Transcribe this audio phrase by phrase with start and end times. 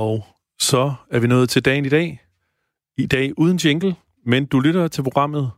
[0.00, 0.26] Og
[0.58, 2.22] så er vi nået til dagen i dag.
[2.96, 5.50] I dag uden jingle, men du lytter til programmet.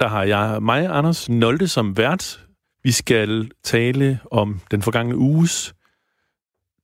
[0.00, 2.46] Der har jeg mig, Anders Nolde, som vært.
[2.82, 5.74] Vi skal tale om den forgangne uges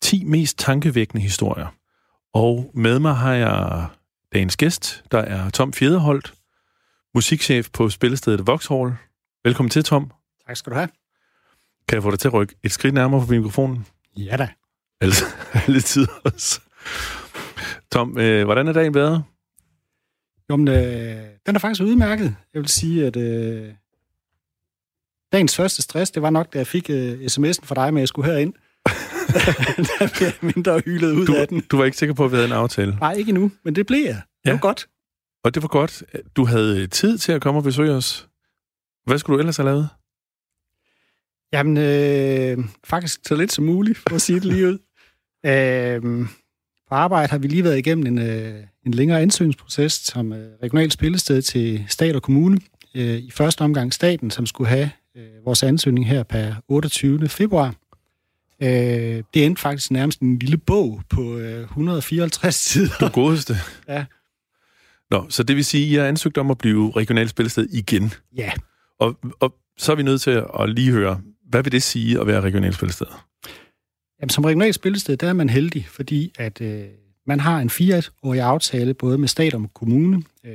[0.00, 1.66] 10 mest tankevækkende historier.
[2.32, 3.86] Og med mig har jeg
[4.32, 6.34] dagens gæst, der er Tom Fjederholt,
[7.14, 8.94] musikchef på spillestedet Vauxhall.
[9.44, 10.10] Velkommen til, Tom.
[10.46, 10.88] Tak skal du have.
[11.88, 13.86] Kan jeg få dig til at rykke et skridt nærmere på mikrofonen?
[14.16, 14.48] Ja da.
[15.00, 15.24] Altså,
[15.66, 16.60] alle tider også.
[17.92, 19.24] Tom, øh, hvordan er dagen været?
[20.50, 22.36] Jo, men, øh, den er faktisk udmærket.
[22.54, 23.72] Jeg vil sige, at øh,
[25.32, 28.02] dagens første stress, det var nok, da jeg fik øh, sms'en fra dig, med at
[28.02, 28.52] jeg skulle herind.
[29.98, 31.60] der blev jeg mindre hyldet ud Du, af den.
[31.60, 32.96] du var ikke sikker på, at vi havde en aftale.
[32.96, 34.14] Nej, ikke endnu, men det blev jeg.
[34.44, 34.50] Det Ja.
[34.52, 34.88] var godt.
[35.44, 36.02] Og det var godt.
[36.36, 38.28] Du havde tid til at komme og besøge os.
[39.06, 39.88] Hvad skulle du ellers have lavet?
[41.52, 44.78] Jamen, øh, faktisk så lidt som muligt, for at sige det lige ud.
[45.46, 46.26] Øh,
[46.88, 48.54] på arbejde har vi lige været igennem en, øh,
[48.86, 52.60] en længere ansøgningsproces som øh, regionalt spillested til stat og kommune.
[52.94, 57.28] Øh, I første omgang staten, som skulle have øh, vores ansøgning her per 28.
[57.28, 57.74] februar.
[58.62, 58.68] Øh,
[59.34, 62.98] det endte faktisk nærmest en lille bog på øh, 154 sider.
[63.00, 63.56] Du godeste.
[63.88, 64.04] Ja.
[65.10, 68.12] Nå, så det vil sige, at I har ansøgt om at blive regionalt spillested igen.
[68.36, 68.52] Ja,
[69.00, 71.20] Og, og så er vi nødt til at lige høre,
[71.50, 73.06] hvad vil det sige at være regionalt spillested?
[74.20, 76.84] Jamen, som regionalt spillested, der er man heldig, fordi at øh,
[77.26, 80.22] man har en fireårig aftale både med stat og med kommune.
[80.44, 80.52] Øh,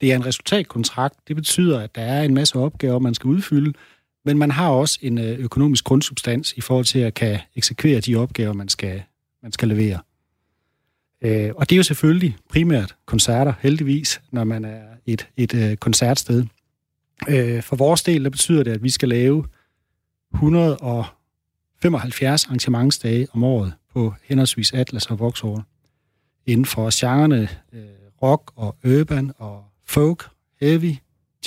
[0.00, 1.28] det er en resultatkontrakt.
[1.28, 3.72] Det betyder, at der er en masse opgaver, man skal udfylde,
[4.24, 8.16] men man har også en øh, økonomisk grundsubstans i forhold til at kan eksekvere de
[8.16, 9.02] opgaver, man skal,
[9.42, 9.98] man skal levere.
[11.22, 15.76] Øh, og det er jo selvfølgelig primært koncerter, heldigvis, når man er et, et øh,
[15.76, 16.44] koncertsted.
[17.28, 19.44] Øh, for vores del, der betyder det, at vi skal lave
[20.34, 21.04] 100 og
[21.82, 25.62] 75 arrangementsdage om året på henholdsvis Atlas og Vauxhall.
[26.46, 27.82] Inden for genrerne øh,
[28.22, 30.28] rock og urban og folk,
[30.60, 30.94] heavy,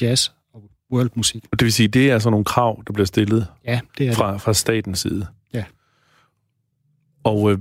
[0.01, 1.45] jazz og worldmusik.
[1.51, 4.09] Og det vil sige, det er altså nogle krav, der bliver stillet Ja, det er
[4.09, 4.17] det.
[4.17, 5.27] fra, fra statens side.
[5.53, 5.63] Ja.
[7.23, 7.59] Og øh,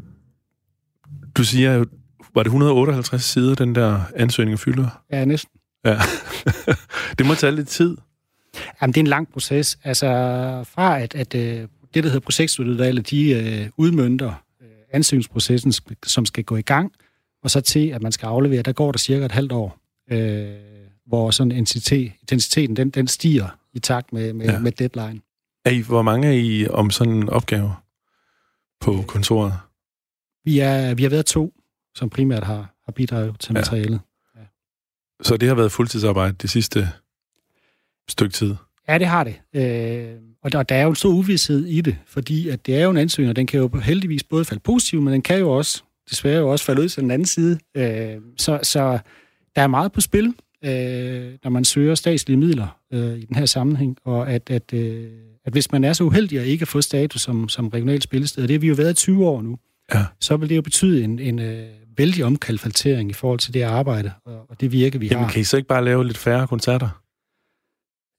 [1.35, 1.87] du siger, jo,
[2.35, 5.03] var det 158 sider, den der ansøgning fylder?
[5.11, 5.61] Ja, næsten.
[5.85, 5.99] Ja.
[7.19, 7.97] det må tage lidt tid.
[8.83, 9.79] Jamen, det er en lang proces.
[9.85, 10.07] Altså,
[10.69, 16.27] fra at, at øh, det, der hedder projektudvalget, de øh, udmønter øh, ansøgningsprocessen, sp- som
[16.27, 16.93] skal gå i gang,
[17.43, 19.79] og så til, at man skal aflevere, der går der cirka et halvt år,
[20.11, 20.55] øh,
[21.07, 24.53] hvor sådan intensitet, intensiteten, den, den stiger i takt med, med, Ja.
[24.53, 24.59] ja.
[24.59, 25.21] med deadline.
[25.65, 27.75] Er I, hvor mange er I om sådan en opgave
[28.81, 29.53] på kontoret?
[30.45, 31.55] Vi, er, vi har været to,
[31.95, 33.61] som primært har, har bidraget til Ja.
[33.61, 34.01] materialet.
[35.23, 36.89] Så det har været fuldtidsarbejde det sidste
[38.09, 38.55] stykke tid.
[38.89, 39.41] Ja, det har det.
[39.55, 42.85] Øh, og der, der er jo en stor uvidshed i det, fordi at det er
[42.85, 45.51] jo en ansøgning, og den kan jo heldigvis både falde positivt, men den kan jo
[45.51, 47.59] også desværre jo også falde ud til den anden side.
[47.77, 48.99] Øh, så, så
[49.57, 50.35] der er meget på spil,
[50.65, 55.05] øh, når man søger statslige midler øh, i den her sammenhæng, og at, at, øh,
[55.47, 58.43] at hvis man er så uheldig at ikke at få status som, som regionalt spillested,
[58.43, 59.59] og det har vi jo været i 20 år nu,
[59.95, 60.05] Ja.
[60.21, 61.67] så vil det jo betyde en, en øh,
[61.99, 65.31] vældig omkalfatering i forhold til det arbejde og, og det virke, vi Jamen, har.
[65.33, 67.03] kan I så ikke bare lave lidt færre koncerter?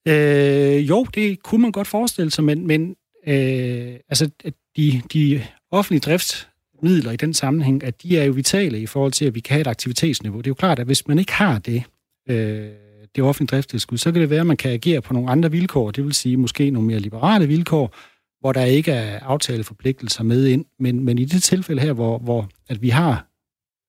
[0.08, 2.96] Øh, jo, det kunne man godt forestille sig, men, men
[3.28, 8.80] øh, altså, at de, de offentlige driftsmidler i den sammenhæng, at de er jo vitale
[8.80, 10.38] i forhold til, at vi kan have et aktivitetsniveau.
[10.38, 11.84] Det er jo klart, at hvis man ikke har det,
[12.30, 12.70] øh,
[13.16, 15.92] det offentlige driftstilskud, så kan det være, at man kan agere på nogle andre vilkår,
[15.92, 17.96] det vil sige måske nogle mere liberale vilkår,
[18.40, 20.66] hvor der ikke er aftaleforpligtelser med ind.
[20.80, 23.28] Men, men i det tilfælde her, hvor, hvor at vi har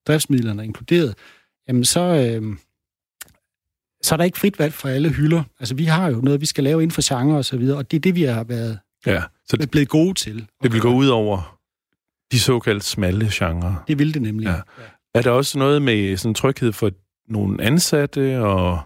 [0.06, 1.14] driftsmidlerne inkluderet,
[1.68, 2.56] jamen så, øh,
[4.03, 5.42] så er der ikke frit valg for alle hylder.
[5.60, 7.91] Altså, vi har jo noget, vi skal lave inden for genre og så videre, og
[7.91, 9.22] det er det, vi har været Ja.
[9.48, 10.47] Så det, blevet gode til.
[10.62, 11.59] det vil gå ud over
[12.32, 13.84] de såkaldt smalle genrer.
[13.88, 14.47] Det vil det nemlig.
[14.47, 14.54] Ja.
[15.14, 16.91] Er der også noget med sådan tryghed for
[17.28, 18.81] nogle ansatte og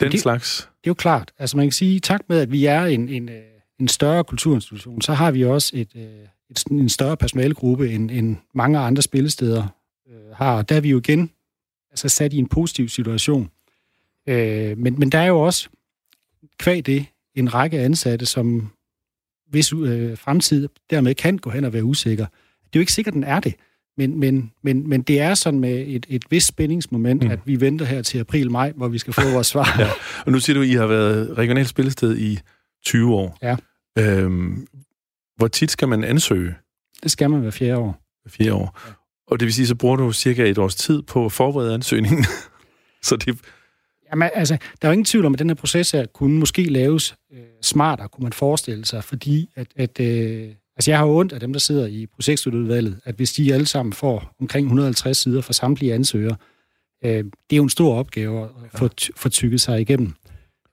[0.00, 0.58] den Det- slags?
[0.60, 1.32] Det er jo klart.
[1.38, 3.42] Altså, man kan sige, i takt med, at vi er en, en, øh,
[3.80, 6.02] en større kulturinstitution, så har vi også et, øh,
[6.50, 9.66] et, en større personalegruppe, end, end mange andre spillesteder
[10.10, 10.56] øh, har.
[10.56, 11.30] Og der er vi jo igen
[11.90, 13.50] altså, sat i en positiv situation.
[14.28, 15.68] Øh, men, men der er jo også,
[16.58, 18.70] kvæg det, en række ansatte, som
[19.50, 22.24] hvis øh, fremtid dermed kan gå hen og være usikker.
[22.26, 23.54] Det er jo ikke sikkert, den er det.
[23.96, 27.30] Men, men, men, men det er sådan med et, et vist spændingsmoment, Mm.
[27.30, 29.74] at vi venter her til april-maj, hvor vi skal få vores svar.
[29.80, 29.88] Ja.
[30.26, 32.38] Og nu siger du, at I har været regionalt spillested i
[32.84, 33.38] 20 år.
[33.42, 33.56] Ja.
[33.98, 34.66] Øhm,
[35.36, 36.54] hvor tit skal man ansøge?
[37.02, 38.02] Det skal man hver fjerde år.
[38.28, 38.80] Fire år.
[38.86, 38.92] Ja.
[39.26, 42.24] Og det vil sige, så bruger du cirka et års tid på at forberede ansøgningen.
[43.02, 43.40] så det,
[44.10, 46.64] Jamen, altså, der er jo ingen tvivl om, at den her proces her kunne måske
[46.64, 51.32] laves øh, smartere, kunne man forestille sig, fordi at, at øh, Altså, jeg har ondt
[51.32, 55.40] af dem, der sidder i projektudvalget, at hvis de alle sammen får omkring 150 sider
[55.40, 56.36] for samtlige ansøgere,
[57.04, 60.14] øh, det er jo en stor opgave at få, få tykket sig igennem.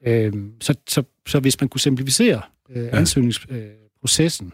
[0.07, 2.97] Øh, så, så, så hvis man kunne simplificere øh, ja.
[2.97, 4.53] ansøgningsprocessen, øh,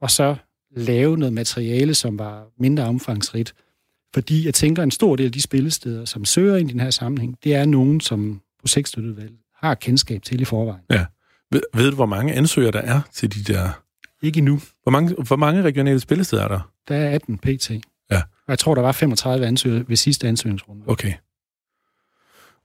[0.00, 0.36] og så
[0.76, 3.54] lave noget materiale, som var mindre omfangsrigt,
[4.14, 6.90] fordi jeg tænker, en stor del af de spillesteder, som søger ind i den her
[6.90, 10.82] sammenhæng, det er nogen, som projektstøtteudvalget har kendskab til i forvejen.
[10.90, 11.04] Ja.
[11.50, 13.82] Ved, ved du, hvor mange ansøgere der er til de der...
[14.22, 14.60] Ikke endnu.
[14.82, 16.72] Hvor mange, hvor mange regionale spillesteder er der?
[16.88, 17.70] Der er 18 pt.
[17.70, 18.16] Ja.
[18.16, 20.82] Og jeg tror, der var 35 ansøgere ved sidste ansøgningsrunde.
[20.86, 21.12] Okay.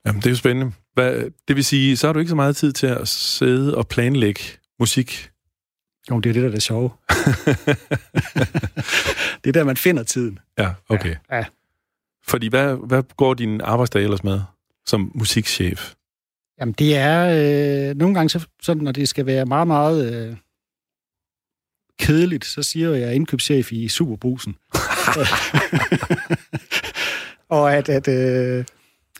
[0.06, 0.72] Jamen, det er jo spændende.
[0.94, 3.88] Hvad, det vil sige, så har du ikke så meget tid til at sidde og
[3.88, 4.40] planlægge
[4.80, 5.30] musik?
[6.10, 6.90] Jo, det er det, der er det sjove.
[9.44, 10.38] det er der, man finder tiden.
[10.58, 11.16] Ja, okay.
[11.30, 11.36] Ja.
[11.36, 11.44] ja.
[12.26, 14.40] Fordi hvad, hvad går din arbejdsdag ellers med
[14.86, 15.94] som musikchef?
[16.60, 20.36] Jamen, det er øh, nogle gange, så, sådan, når det skal være meget, meget øh,
[21.98, 24.56] kedeligt, så siger jeg, at jeg er indkøbschef i Superbrusen.
[27.48, 28.64] og at, at øh,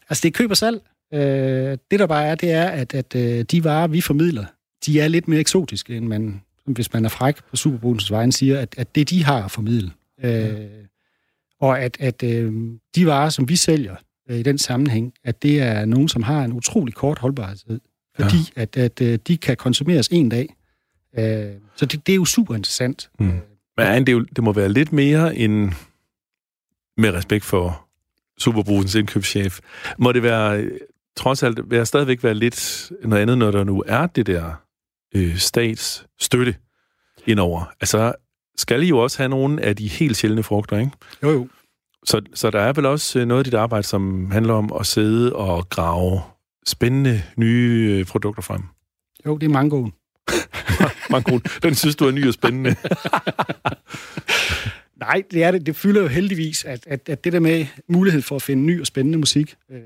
[0.08, 0.80] altså det er køb og salg.
[1.14, 4.44] Øh, det der bare er, det er, at, at øh, de varer, vi formidler,
[4.86, 6.42] de er lidt mere eksotiske, end man,
[6.72, 9.90] hvis man er fræk på Superbrusens vejen, siger, at, at det, de har at formidle.
[10.24, 10.66] Øh,
[11.60, 12.52] og at, at øh,
[12.94, 13.96] de varer, som vi sælger,
[14.30, 17.80] øh, i den sammenhæng, at det er nogen, som har en utrolig kort holdbarhed,
[18.16, 18.62] fordi ja.
[18.62, 20.56] at, at øh, de kan konsumeres en dag.
[21.18, 23.10] Øh, så det, det er jo super interessant.
[23.18, 23.40] Mm.
[23.76, 25.72] Men det, jo, det må være lidt mere end,
[26.96, 27.86] med respekt for
[28.38, 29.60] Superbrusens indkøbschef,
[29.98, 30.70] må det være,
[31.16, 34.67] trods alt, være stadigvæk være lidt noget andet, når der nu er det der
[35.14, 36.54] øh, statsstøtte
[37.26, 37.64] indover.
[37.80, 38.12] Altså,
[38.56, 40.90] skal I jo også have nogle af de helt sjældne frugter, ikke?
[41.22, 41.48] Jo, jo.
[42.04, 44.86] Så, så der er vel også øh, noget af dit arbejde, som handler om at
[44.86, 46.20] sidde og grave
[46.66, 48.62] spændende nye øh, produkter frem.
[49.26, 49.92] Jo, det er mangoen.
[51.10, 51.42] mangoen.
[51.62, 52.76] Den synes du er ny og spændende.
[55.00, 55.66] Nej, det er det.
[55.66, 58.80] Det fylder jo heldigvis, at, at, at det der med mulighed for at finde ny
[58.80, 59.80] og spændende musik, øh,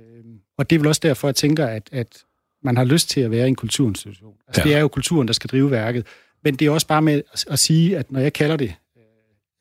[0.59, 2.25] og det er vel også derfor, jeg tænker, at, at
[2.63, 4.35] man har lyst til at være i en kulturinstitution.
[4.47, 4.69] Altså, ja.
[4.69, 6.07] det er jo kulturen, der skal drive værket.
[6.45, 8.75] Men det er også bare med at, at sige, at når jeg kalder det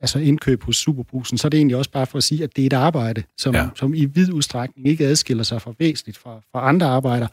[0.00, 2.62] altså indkøb hos Superbrusen, så er det egentlig også bare for at sige, at det
[2.62, 3.68] er et arbejde, som, ja.
[3.74, 7.28] som i vid udstrækning ikke adskiller sig fra væsentligt fra, fra andre arbejder.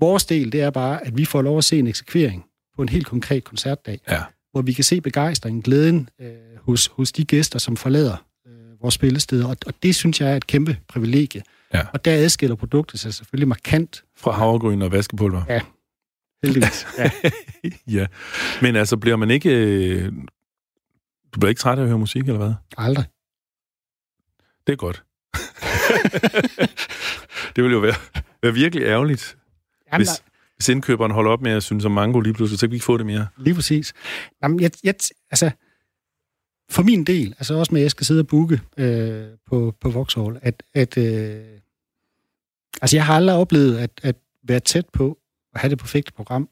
[0.00, 2.44] Vores del, det er bare, at vi får lov at se en eksekvering
[2.76, 4.22] på en helt konkret koncertdag, ja.
[4.52, 6.30] hvor vi kan se begejstringen, glæden øh,
[6.60, 8.16] hos, hos de gæster, som forlader
[8.46, 11.42] øh, vores spillesteder, og, og det synes jeg er et kæmpe privilegie.
[11.74, 11.86] Ja.
[11.92, 14.04] Og der adskiller produktet sig selvfølgelig markant.
[14.16, 15.42] Fra havregryn og vaskepulver.
[15.48, 15.60] Ja,
[16.42, 16.86] heldigvis.
[16.98, 17.10] Ja.
[17.98, 18.06] ja.
[18.62, 19.50] Men altså, bliver man ikke...
[19.50, 20.12] Øh,
[21.34, 22.54] du bliver ikke træt af at høre musik, eller hvad?
[22.76, 23.04] Aldrig.
[24.66, 25.04] Det er godt.
[27.56, 27.94] det vil jo være,
[28.42, 29.36] være virkelig ærgerligt,
[29.92, 30.22] Jamen, hvis,
[30.56, 32.84] hvis indkøberen holder op med at synes om mango lige pludselig, så kan vi ikke
[32.84, 33.26] få det mere.
[33.36, 33.92] Lige præcis.
[34.42, 34.94] Jamen, jeg, jeg,
[35.30, 35.50] altså,
[36.70, 39.90] for min del, altså også med, at jeg skal sidde og booke øh, på, på
[39.90, 41.44] Vauxhall, at, at øh,
[42.82, 45.18] altså jeg har aldrig oplevet at, at være tæt på
[45.54, 46.48] at have det perfekte program.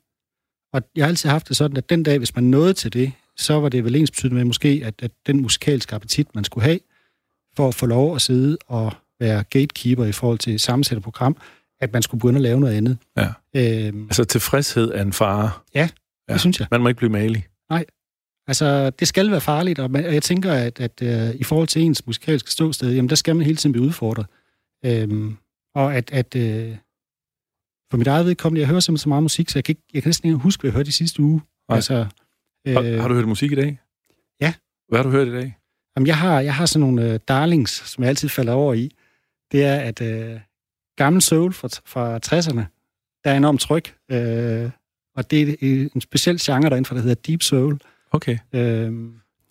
[0.73, 3.13] Og jeg har altid haft det sådan, at den dag, hvis man nåede til det,
[3.37, 6.65] så var det vel ens betydende med måske, at, at den musikalske appetit, man skulle
[6.65, 6.79] have,
[7.57, 11.37] for at få lov at sidde og være gatekeeper i forhold til sammensætte program,
[11.81, 12.99] at man skulle begynde at lave noget andet.
[13.17, 13.29] Ja.
[13.55, 15.51] Øhm, altså tilfredshed er en fare.
[15.75, 15.89] Ja,
[16.29, 16.39] det ja.
[16.39, 16.69] synes jeg.
[16.71, 17.47] Man må ikke blive malig.
[17.71, 17.85] Nej.
[18.49, 22.07] Altså, det skal være farligt, og, jeg tænker, at, at uh, i forhold til ens
[22.07, 24.27] musikalske ståsted, jamen, der skal man hele tiden blive udfordret.
[24.85, 25.37] Øhm,
[25.75, 26.77] og at, at uh,
[27.91, 30.03] for mit eget vedkommende, jeg hører simpelthen så meget musik, så jeg kan, ikke, jeg
[30.03, 31.43] kan næsten ikke huske, hvad jeg hørte i sidste uge.
[31.69, 31.77] Nej.
[31.77, 32.07] Altså,
[32.67, 33.81] har, øh, har du hørt musik i dag?
[34.41, 34.55] Ja.
[34.89, 35.59] Hvad har du hørt i dag?
[35.97, 38.91] Jamen, jeg har, jeg har sådan nogle uh, darlings, som jeg altid falder over i.
[39.53, 40.41] Det er, at uh,
[40.97, 42.65] gammel soul fra, fra 60'erne,
[43.25, 43.95] der er enormt tryk.
[44.13, 44.71] Uh,
[45.17, 47.79] og det er en speciel genre derinde, for der hedder deep soul.
[48.17, 48.39] Okay.
[48.53, 48.61] Uh,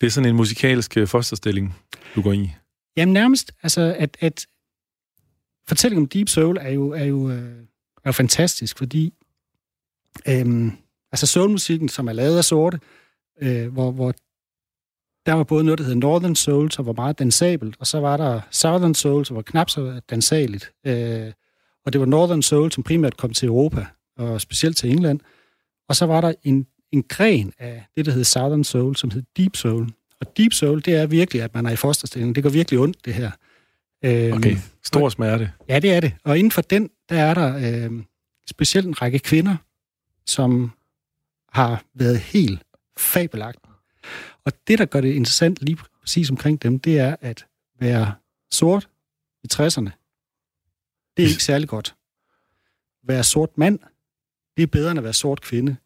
[0.00, 1.74] det er sådan en musikalsk fosterstilling,
[2.14, 2.50] du går i?
[2.96, 4.46] Jamen nærmest, altså at, at
[5.68, 9.14] fortællingen om deep soul er jo, er jo, uh, er jo fantastisk, fordi
[10.42, 10.72] um,
[11.12, 12.80] altså soulmusikken, som er lavet af sorte,
[13.42, 14.14] øh, hvor, hvor
[15.26, 18.16] der var både noget, der hed Northern Soul, som var meget dansabelt, og så var
[18.16, 20.72] der Southern Soul, som var knap så dansageligt.
[20.86, 21.32] Øh,
[21.86, 25.20] og det var Northern Soul, som primært kom til Europa, og specielt til England.
[25.88, 29.22] Og så var der en, en gren af det, der hed Southern Soul, som hed
[29.36, 29.92] Deep Soul.
[30.20, 32.34] Og Deep Soul, det er virkelig, at man er i fosterstilling.
[32.34, 33.30] Det går virkelig ondt, det her.
[34.04, 35.52] Øh, okay, stor smerte.
[35.68, 36.14] Ja, det er det.
[36.24, 38.02] Og inden for den, der er der øh,
[38.50, 39.56] specielt en række kvinder,
[40.26, 40.72] som
[41.52, 42.62] har været helt
[42.98, 43.58] fabelagt.
[44.44, 47.46] Og det, der gør det interessant lige præcis omkring dem, det er at
[47.80, 48.14] være
[48.50, 48.88] sort
[49.44, 49.90] i 60'erne.
[51.16, 51.94] Det er ikke særlig godt.
[53.02, 53.78] Være sort mand,
[54.56, 55.76] det er bedre end at være sort kvinde.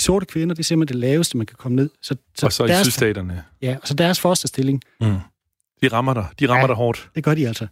[0.00, 1.90] De sorte kvinder, det er simpelthen det laveste, man kan komme ned.
[2.02, 3.44] Så, så og så deres, i sydstaterne.
[3.62, 4.82] Ja, og så deres fosterstilling.
[5.00, 5.16] Mm.
[5.82, 6.26] De rammer dig.
[6.40, 7.10] De rammer ja, dig hårdt.
[7.14, 7.66] det gør de altså.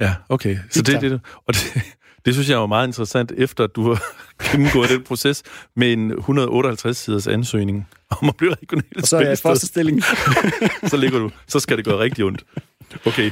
[0.00, 0.58] Ja, okay.
[0.70, 1.82] Så det, det, og det,
[2.24, 4.02] det synes jeg var meget interessant, efter at du har
[4.50, 5.42] gennemgået den proces
[5.76, 10.02] med en 158-siders ansøgning om at blive regional Og så er jeg fosterstilling.
[10.90, 11.30] så ligger du.
[11.46, 12.44] Så skal det gøre rigtig ondt.
[13.06, 13.30] Okay.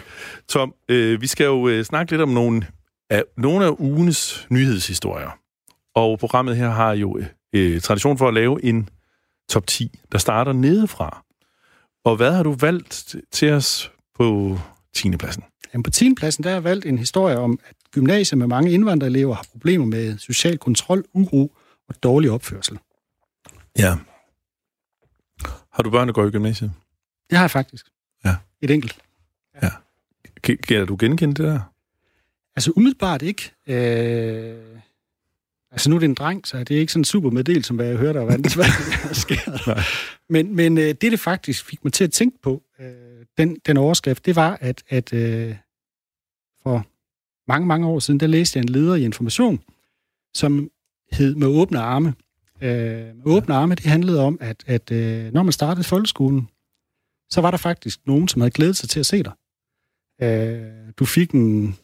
[0.48, 2.66] Tom, øh, vi skal jo øh, snakke lidt om nogle
[3.10, 5.38] af, nogle af ugens nyhedshistorier.
[5.94, 7.26] Og programmet her har jo øh,
[7.82, 8.88] tradition for at lave en
[9.48, 11.24] top 10, der starter nedefra.
[12.04, 14.58] Og hvad har du valgt til os på
[14.94, 15.16] 10.
[15.16, 15.42] pladsen?
[15.72, 16.14] Jamen på 10.
[16.14, 19.86] pladsen der har jeg valgt en historie om, at gymnasier med mange indvandrerelever har problemer
[19.86, 21.56] med social kontrol, uro
[21.88, 22.78] og dårlig opførsel.
[23.78, 23.96] Ja.
[25.72, 26.72] Har du børn, der går i gymnasiet?
[27.30, 27.86] Det har jeg faktisk.
[28.24, 28.36] Ja.
[28.62, 28.98] Et enkelt.
[29.62, 29.68] Ja.
[30.46, 30.54] ja.
[30.56, 31.60] Kan du genkende det der?
[32.56, 33.52] Altså umiddelbart ikke.
[33.66, 34.80] Øh,
[35.74, 37.86] altså nu er det en dreng, så det er ikke sådan super meddel, som hvad
[37.86, 39.80] jeg hørte, og hvad der sker.
[40.32, 42.86] Men, men øh, det, det faktisk fik mig til at tænke på, øh,
[43.38, 45.56] den, den overskrift, det var, at, at øh,
[46.62, 46.86] for
[47.48, 49.60] mange, mange år siden, der læste jeg en leder i Information,
[50.34, 50.70] som
[51.12, 52.14] hed Med åbne arme.
[52.60, 56.48] Øh, med åbne arme, det handlede om, at, at øh, når man startede folkeskolen,
[57.30, 59.32] så var der faktisk nogen, som havde glædet sig til at se dig.
[60.22, 61.76] Øh, du fik en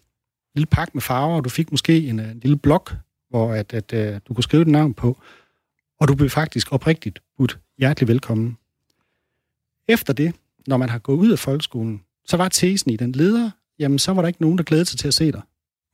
[0.55, 2.95] lille pakke med farver, og du fik måske en, en lille blok,
[3.31, 5.23] hvor at, at, at, øh, du kunne skrive dit navn på,
[6.01, 8.59] og du blev faktisk oprigtigt budt hjertelig velkommen.
[9.89, 10.35] Efter det,
[10.67, 14.13] når man har gået ud af folkeskolen, så var tesen i den leder, jamen så
[14.13, 15.43] var der ikke nogen, der glædede sig til at se dig.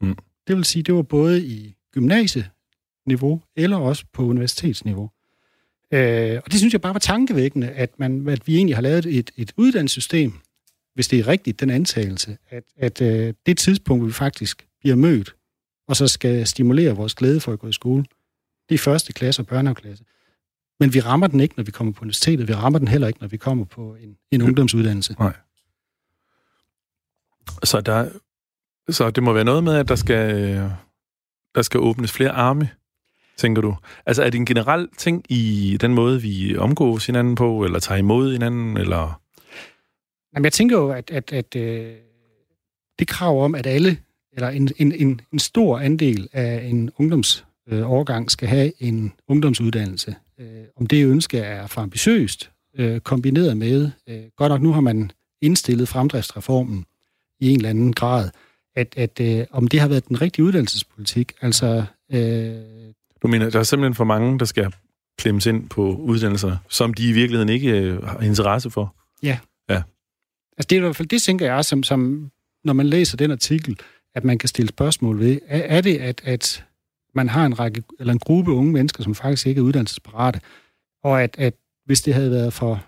[0.00, 0.16] Mm.
[0.46, 5.10] Det vil sige, det var både i gymnasieniveau, eller også på universitetsniveau.
[5.92, 9.06] Øh, og det synes jeg bare var tankevækkende, at, man, at vi egentlig har lavet
[9.06, 10.32] et, et uddannelsessystem,
[10.94, 15.35] hvis det er rigtigt, den antagelse, at, at øh, det tidspunkt, vi faktisk bliver mødt,
[15.88, 18.04] og så skal stimulere vores glæde for at gå i skole,
[18.68, 20.04] det er første klasse og børnehaveklasse.
[20.80, 22.48] Men vi rammer den ikke, når vi kommer på universitetet.
[22.48, 25.16] Vi rammer den heller ikke, når vi kommer på en, en ungdomsuddannelse.
[25.18, 25.32] Nej.
[27.64, 28.08] Så, der,
[28.88, 30.54] så det må være noget med, at der skal,
[31.54, 32.70] der skal åbnes flere arme,
[33.36, 33.76] tænker du?
[34.06, 37.98] Altså er det en generel ting i den måde, vi omgås hinanden på, eller tager
[37.98, 39.20] imod hinanden, eller...
[40.34, 41.94] Jamen, jeg tænker jo, at, at, at øh,
[42.98, 43.98] det krav om, at alle,
[44.36, 50.14] eller en, en, en, en stor andel af en ungdomsårgang øh, skal have en ungdomsuddannelse,
[50.40, 54.80] øh, om det ønske er for ambitiøst, øh, kombineret med, øh, godt nok nu har
[54.80, 55.10] man
[55.42, 56.84] indstillet fremdriftsreformen
[57.40, 58.30] i en eller anden grad,
[58.76, 61.32] at, at øh, om det har været den rigtige uddannelsespolitik.
[61.40, 62.54] Altså, øh,
[63.22, 64.72] du mener, der er simpelthen for mange, der skal
[65.18, 68.94] klemmes ind på uddannelser, som de i virkeligheden ikke øh, har interesse for?
[69.22, 69.38] Ja.
[69.70, 69.82] ja.
[70.56, 72.30] Altså det er i hvert fald, det tænker jeg, som, som
[72.64, 73.78] når man læser den artikel,
[74.16, 75.38] at man kan stille spørgsmål ved.
[75.46, 76.64] Er, er det, at, at
[77.14, 80.40] man har en række, eller en gruppe unge mennesker, som faktisk ikke er uddannelsesparate,
[81.02, 81.54] og at, at
[81.84, 82.84] hvis det havde været for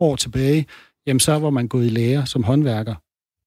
[0.00, 0.66] år tilbage,
[1.06, 2.94] jamen så var man gået i lære som håndværker,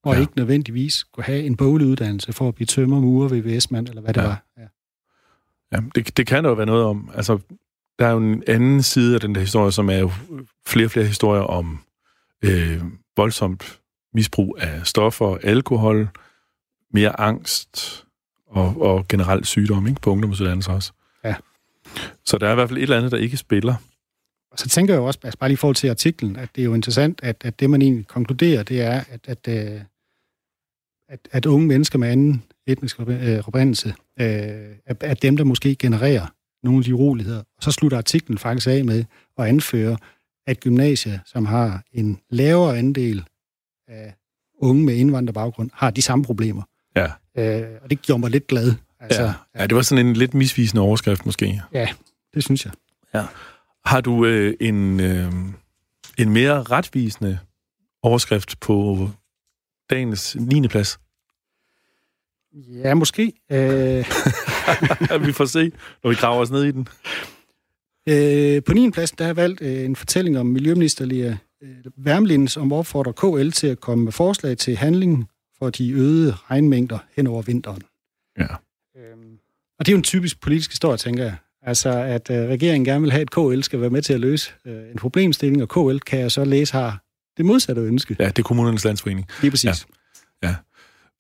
[0.04, 0.20] og ja.
[0.20, 4.14] ikke nødvendigvis kunne have en boglig uddannelse for at blive tømmer, murer, VVS-mand, eller hvad
[4.14, 4.28] det ja.
[4.28, 4.46] var.
[4.58, 4.68] Ja,
[5.72, 7.12] ja det, det kan der jo være noget om.
[7.14, 7.40] Altså,
[8.00, 10.12] der er jo en anden side af den der historie, som er jo
[10.68, 11.80] flere og flere historier om
[12.44, 12.84] øh,
[13.18, 13.79] voldsomt
[14.14, 16.10] misbrug af stoffer, alkohol,
[16.94, 18.06] mere angst
[18.48, 20.92] og, og generelt sygdom ikke, på ungdomsuddannelser også.
[21.24, 21.36] Ja.
[22.26, 23.76] Så der er i hvert fald et eller andet, der ikke spiller.
[24.52, 26.62] Og så tænker jeg jo også, altså bare lige i forhold til artiklen, at det
[26.62, 29.82] er jo interessant, at, at det, man egentlig konkluderer, det er, at, at, øh,
[31.10, 33.90] at, at unge mennesker med anden etnisk øh, oprindelse
[34.20, 34.26] øh,
[34.86, 37.40] er, er dem, der måske genererer nogle af de uroligheder.
[37.40, 39.06] Og så slutter artiklen faktisk af med
[39.38, 39.98] at anføre,
[40.48, 43.24] at gymnasier, som har en lavere andel
[43.90, 44.16] af
[44.62, 46.64] unge med indvandrerbaggrund, har de samme problemer.
[46.96, 47.12] Ja.
[47.38, 48.74] Øh, og det gjorde mig lidt glad.
[49.00, 49.34] Altså, ja.
[49.56, 51.62] ja, det var sådan en lidt misvisende overskrift måske.
[51.74, 51.88] Ja,
[52.34, 52.74] det synes jeg.
[53.14, 53.26] Ja.
[53.86, 55.32] Har du øh, en, øh,
[56.18, 57.40] en mere retvisende
[58.04, 59.10] overskrift på
[59.90, 60.68] dagens 9.
[60.68, 61.00] plads?
[62.54, 63.34] Ja, måske.
[63.52, 64.06] Øh...
[65.26, 65.72] vi får se,
[66.04, 66.88] når vi graver os ned i den.
[68.10, 68.92] Øh, på 9.
[68.92, 73.12] plads der har jeg valgt øh, en fortælling om Miljøminister Lea øh, Værmlind, som opfordrer
[73.12, 77.82] KL til at komme med forslag til handling for de øgede regnmængder hen over vinteren.
[78.38, 78.48] Ja.
[78.98, 79.40] Øhm,
[79.80, 81.36] og det er jo en typisk politisk historie, tænker jeg.
[81.62, 84.52] Altså, at øh, regeringen gerne vil have, at KL skal være med til at løse
[84.66, 87.04] øh, en problemstilling, og KL kan jeg så læse har
[87.38, 88.16] det modsatte ønske.
[88.20, 89.28] Ja, det er kommunernes landsforening.
[89.42, 89.88] Lige præcis.
[90.44, 90.48] Ja.
[90.48, 90.56] ja.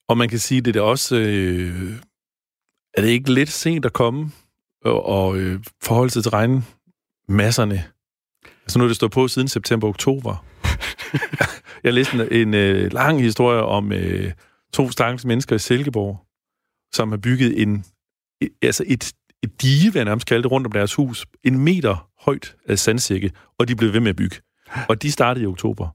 [0.07, 1.15] Og man kan sige, det er også...
[1.15, 1.93] Øh,
[2.93, 4.31] er det ikke lidt sent at komme
[4.85, 7.83] og, og øh, forholde sig til regnmasserne?
[8.69, 10.45] Altså nu er det stået på siden september-oktober.
[11.83, 14.31] jeg læste en, en øh, lang historie om øh,
[14.73, 16.19] to stakkels mennesker i Silkeborg,
[16.93, 17.85] som har bygget en,
[18.61, 21.25] altså et et dige, vil jeg nærmest kalde det, rundt om deres hus.
[21.43, 24.35] En meter højt af sandsække, og de blev ved med at bygge.
[24.89, 25.87] Og de startede i oktober.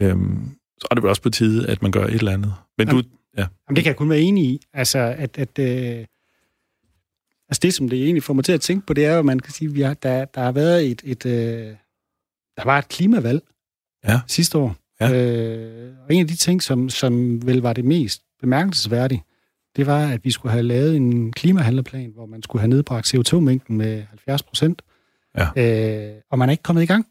[0.00, 2.54] Øhm, så er det vel også på tide, at man gør et eller andet.
[2.78, 3.46] Men Jamen, du, ja.
[3.68, 4.60] Jamen, det kan jeg kun være enig i.
[4.72, 6.06] Altså, at, at øh,
[7.48, 9.24] altså det, som det egentlig får mig til at tænke på, det er jo, at
[9.24, 11.76] man kan sige, at vi har, der, der har været et, et øh,
[12.62, 13.42] der var et klimavalg
[14.08, 14.20] Ja.
[14.26, 14.76] sidste år.
[15.00, 15.12] Ja.
[15.12, 19.24] Øh, og en af de ting, som, som vel var det mest bemærkelsesværdige,
[19.76, 23.76] det var, at vi skulle have lavet en klimahandleplan, hvor man skulle have nedbragt CO2-mængden
[23.76, 24.82] med 70 procent.
[25.38, 25.48] Ja.
[25.56, 27.06] Øh, og man er ikke kommet i gang.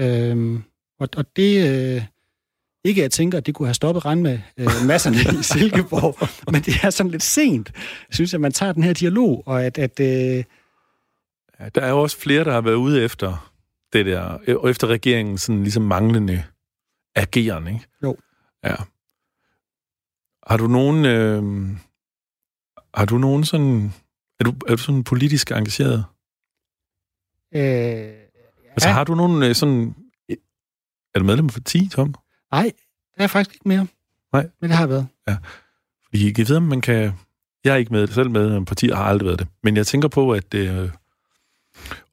[0.00, 0.60] Øh,
[1.00, 1.68] og, og det...
[1.96, 2.02] Øh,
[2.86, 6.28] ikke, at jeg tænker, at det kunne have stoppet rand med øh, masserne i Silkeborg,
[6.52, 7.72] men det er sådan lidt sent,
[8.10, 10.44] synes jeg, at man tager den her dialog, og at, at øh,
[11.60, 13.50] Ja, der er jo også flere, der har været ude efter
[13.94, 14.20] det der,
[14.56, 16.44] og efter regeringens sådan ligesom manglende
[17.14, 17.86] ageren, ikke?
[18.02, 18.16] Jo.
[18.64, 18.74] Ja.
[20.46, 21.70] Har du nogen, øh,
[22.94, 23.92] har du nogen sådan,
[24.40, 26.04] er du, er du sådan politisk engageret?
[27.54, 28.24] øh,
[28.74, 29.94] Altså ja, har du nogen øh, sådan,
[31.14, 32.14] er du medlem for 10, Tom?
[32.52, 32.72] nej,
[33.16, 33.86] det er faktisk ikke mere.
[34.32, 34.50] Nej.
[34.60, 35.08] Men det har jeg været.
[36.04, 37.12] Fordi jeg vide, om man kan...
[37.64, 39.48] Jeg er ikke med, selv med i parti, og har aldrig været det.
[39.62, 40.90] Men jeg tænker på, at øh,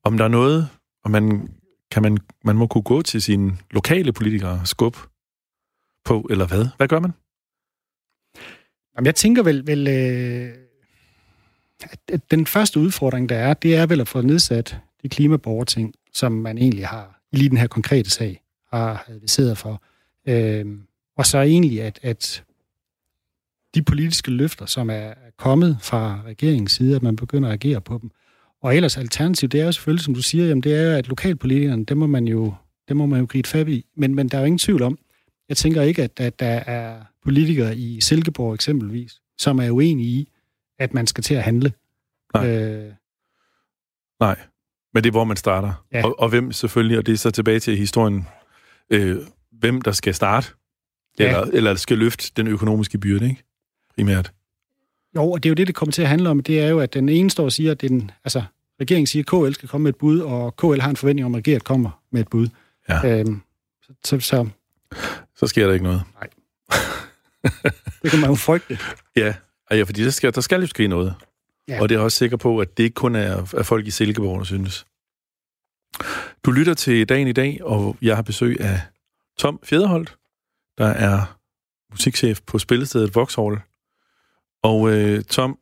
[0.03, 0.69] om der er noget,
[1.03, 1.53] om man,
[1.91, 4.97] kan man, man må kunne gå til sine lokale politikere og skub
[6.05, 6.67] på, eller hvad?
[6.77, 7.11] Hvad gør man?
[8.95, 10.53] Jamen, jeg tænker vel, vel øh,
[12.07, 16.31] at- den første udfordring, der er, det er vel at få nedsat det klimaborgerting, som
[16.31, 18.43] man egentlig har, i lige den her konkrete sag,
[18.73, 19.83] har adviseret for.
[20.27, 20.65] Øh,
[21.17, 22.43] og så egentlig, at, at
[23.75, 27.97] de politiske løfter, som er kommet fra regeringens side, at man begynder at agere på
[28.01, 28.11] dem.
[28.61, 31.07] Og ellers alternativ, det er jo selvfølgelig, som du siger, jamen, det er jo, at
[31.07, 32.53] lokalpolitikerne, det må man jo,
[32.87, 33.85] det må man jo gribe fat i.
[33.97, 34.97] Men, men der er jo ingen tvivl om,
[35.49, 40.31] jeg tænker ikke, at, at der er politikere i Silkeborg eksempelvis, som er uenige i,
[40.79, 41.73] at man skal til at handle.
[42.33, 42.49] Nej.
[42.49, 42.91] Øh,
[44.19, 44.39] Nej.
[44.93, 45.85] Men det er, hvor man starter.
[45.93, 46.05] Ja.
[46.05, 48.27] Og, og hvem selvfølgelig, og det er så tilbage til historien,
[48.89, 49.17] øh,
[49.51, 50.47] hvem der skal starte,
[51.19, 51.25] Ja.
[51.25, 53.43] eller, eller skal løfte den økonomiske byrde, ikke?
[53.95, 54.33] Primært.
[55.15, 56.39] Jo, og det er jo det, det kommer til at handle om.
[56.39, 58.43] Det er jo, at den ene står og siger, at den, altså,
[58.81, 61.35] regeringen siger, at KL skal komme med et bud, og KL har en forventning om,
[61.35, 62.47] at regeringen kommer med et bud.
[62.89, 63.19] Ja.
[63.19, 63.41] Øhm,
[64.03, 64.49] så, så,
[65.35, 66.03] så sker der ikke noget.
[68.01, 68.77] det kan man jo frygte.
[69.15, 69.33] Ja,
[69.69, 71.15] og ja fordi der skal, der skal jo ske noget.
[71.67, 71.81] Ja.
[71.81, 74.39] Og det er også sikker på, at det ikke kun er, er folk i Silkeborg,
[74.39, 74.85] der synes.
[76.45, 78.81] Du lytter til Dagen i dag, og jeg har besøg af
[79.37, 80.15] Tom Fjederholt,
[80.77, 81.37] der er
[81.91, 83.59] musikchef på spillestedet Vauxhall.
[84.63, 85.57] Og øh, Tom,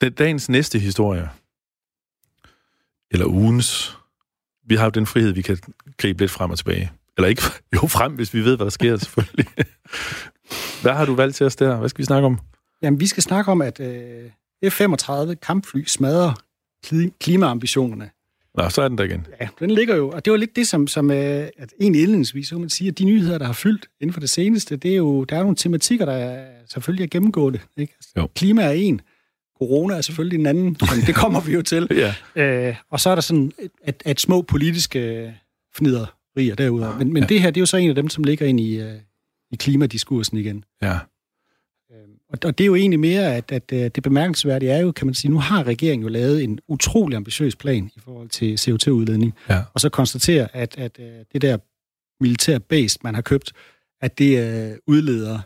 [0.00, 1.30] det dagens næste historie,
[3.10, 3.96] eller ugens,
[4.64, 5.58] vi har jo den frihed, vi kan
[5.96, 6.92] gribe lidt frem og tilbage.
[7.16, 7.42] Eller ikke,
[7.74, 9.46] jo frem, hvis vi ved, hvad der sker, selvfølgelig.
[10.82, 11.76] Hvad har du valgt til os der?
[11.76, 12.38] Hvad skal vi snakke om?
[12.82, 14.30] Jamen, vi skal snakke om, at øh,
[14.64, 16.34] F-35 kampfly smadrer
[17.20, 18.10] klimaambitionerne.
[18.54, 19.26] Nå, så er den der igen.
[19.40, 22.48] Ja, den ligger jo, og det var lidt det, som, som øh, at egentlig indledningsvis,
[22.48, 24.92] så kan man sige, at de nyheder, der har fyldt inden for det seneste, det
[24.92, 27.58] er jo, der er nogle tematikker, der er, selvfølgelig er gennemgående.
[27.76, 27.94] Ikke?
[27.96, 28.28] Altså, Jo.
[28.34, 29.00] Klima er en,
[29.58, 31.88] corona er selvfølgelig en anden, men det kommer vi jo til.
[32.36, 35.34] Ja, Øh, og så er der sådan et, et, et små politiske
[35.74, 36.98] fniderier derudover.
[36.98, 37.26] Men, men ja.
[37.26, 38.94] det her, det er jo så en af dem, som ligger ind i, øh,
[39.50, 40.64] i klimadiskursen igen.
[40.82, 40.98] ja,
[42.32, 45.14] Og, det er jo egentlig mere, at, at øh, det bemærkelsesværdige er jo, kan man
[45.14, 49.62] sige, nu har regeringen jo lavet en utrolig ambitiøs plan i forhold til CO2-udledning, ja.
[49.74, 51.58] og så konstaterer, at, at øh, det der
[52.20, 53.52] militær base, man har købt,
[54.00, 55.40] at det øh, udleder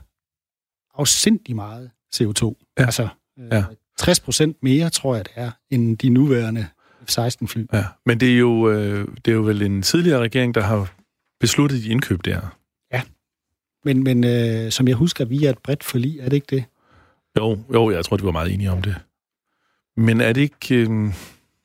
[0.95, 2.55] afsindig meget CO2.
[2.79, 2.85] Ja.
[2.85, 3.09] Altså
[3.53, 3.65] Ja.
[3.99, 6.67] 60 procent mere, tror jeg, det er, end de nuværende
[7.09, 7.65] F-16-fly.
[7.73, 7.85] ja.
[8.07, 8.73] Men det er, jo,
[9.07, 10.95] det er jo vel en tidligere regering, der har
[11.41, 12.57] besluttet de indkøb der.
[13.87, 16.65] Men, men øh, som jeg husker, vi er et bredt forlig, er det ikke det?
[17.37, 18.97] Jo, jo, jeg tror, de var meget enige om det.
[19.97, 20.75] Men er det ikke...
[20.75, 20.89] Øh,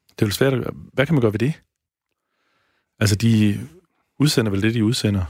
[0.09, 0.73] det er jo svært at...
[0.93, 1.53] Hvad kan man gøre ved det?
[2.99, 3.59] Altså, de
[4.19, 5.25] udsender vel det, de udsender.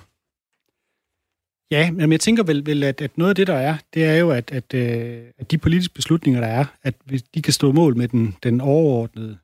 [1.71, 4.15] Ja, men jeg tænker vel, vel at, at noget af det, der er, det er
[4.15, 7.71] jo, at, at, øh, at de politiske beslutninger, der er, at hvis de kan stå
[7.71, 9.37] mål med den, den overordnede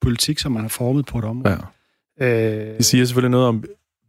[0.00, 1.58] politik, som man har formet på et område.
[2.20, 2.70] Ja.
[2.70, 3.64] Øh, Det siger selvfølgelig noget om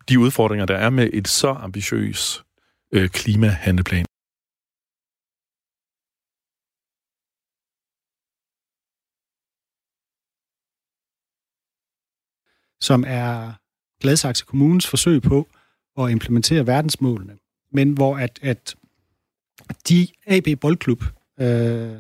[0.10, 2.43] de udfordringer, der er med et så ambitiøs
[2.91, 4.06] øh, klimahandleplan.
[12.82, 13.52] Som er
[14.02, 15.48] Gladsaxe Kommunes forsøg på
[16.00, 17.38] at implementere verdensmålene,
[17.72, 18.76] men hvor at, at
[19.89, 21.04] de AB Boldklub
[21.39, 21.92] øh,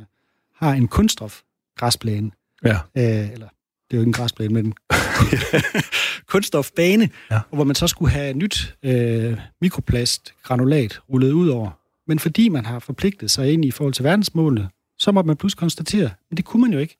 [0.55, 1.41] har en kunststof
[1.77, 2.31] græsplæne,
[2.65, 2.73] Ja.
[2.97, 3.47] øh, eller
[3.91, 4.73] det er jo ikke en græsplæne, men en
[6.27, 7.39] kunststofbane, Ja.
[7.53, 11.71] hvor man så skulle have nyt øh, mikroplastgranulat rullet ud over.
[12.07, 15.59] Men fordi man har forpligtet sig ind i forhold til verdensmålene, så må man pludselig
[15.59, 16.97] konstatere, men det kunne man jo ikke.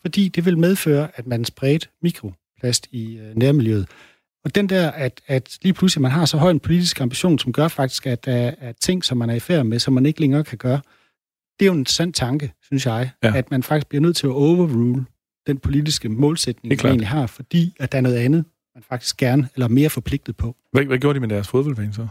[0.00, 1.88] Fordi det vil medføre, at man spredte
[2.64, 3.88] mikroplast i øh, nærmiljøet.
[4.44, 7.52] Og den der, at, at lige pludselig man har så høj en politisk ambition, som
[7.52, 10.20] gør faktisk, at der er ting, som man er i færd med, som man ikke
[10.20, 10.80] længere kan gøre,
[11.58, 13.36] det er jo en sand tanke, synes jeg, ja.
[13.36, 15.04] at man faktisk bliver nødt til at overrule
[15.46, 19.48] den politiske målsætning, man egentlig har, fordi at der er noget andet, man faktisk gerne,
[19.54, 20.56] eller mere forpligtet på.
[20.72, 22.08] Hvad, hvad gjorde de med deres fodboldbane så?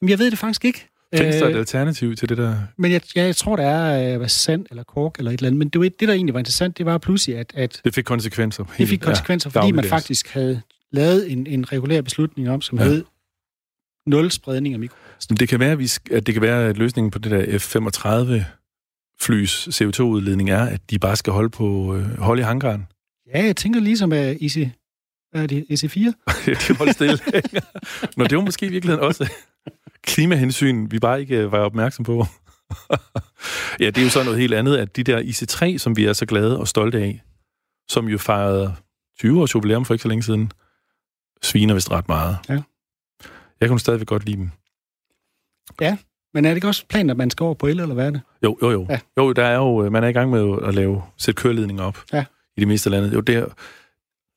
[0.00, 0.88] Jamen, jeg ved det faktisk ikke.
[1.16, 2.56] Findes der et øh, alternativ til det der?
[2.78, 5.58] Men jeg, jeg, jeg tror, der er øh, sand eller kork eller et eller andet.
[5.58, 7.52] Men det, var, det, der egentlig var interessant, det var pludselig, at...
[7.54, 8.64] at det fik konsekvenser.
[8.78, 10.60] Det fik konsekvenser, ja, fordi man faktisk havde
[10.92, 12.84] lavet en, en regulær beslutning om, som ja.
[12.84, 13.04] hed
[14.06, 15.30] nul spredning af mikroplast.
[15.30, 18.44] Det kan være, at, vi, at det kan være, at løsningen på det der F-35
[19.20, 22.86] flys CO2-udledning er, at de bare skal holde på øh, holde i hangaren.
[23.34, 24.68] Ja, jeg tænker ligesom at IC,
[25.32, 25.98] er det, EC4?
[26.68, 27.18] de holder stille.
[28.16, 29.32] Nå, det var måske i virkeligheden også
[30.06, 32.26] klimahensyn, vi bare ikke øh, var opmærksom på.
[33.80, 36.12] ja, det er jo så noget helt andet, at de der IC3, som vi er
[36.12, 37.22] så glade og stolte af,
[37.88, 38.74] som jo fejrede
[39.18, 40.52] 20 års jubilæum for ikke så længe siden,
[41.42, 42.38] sviner vist ret meget.
[42.48, 42.62] Ja.
[43.60, 44.50] Jeg kunne stadigvæk godt lide dem.
[45.80, 45.96] Ja,
[46.34, 48.10] men er det ikke også planen, at man skal over på el, eller hvad er
[48.10, 48.20] det?
[48.42, 48.86] Jo, jo, jo.
[48.90, 49.00] Ja.
[49.18, 52.24] Jo, der er jo, man er i gang med at lave, sætte køreledninger op ja.
[52.56, 53.12] i det meste af landet.
[53.14, 53.46] Jo, det,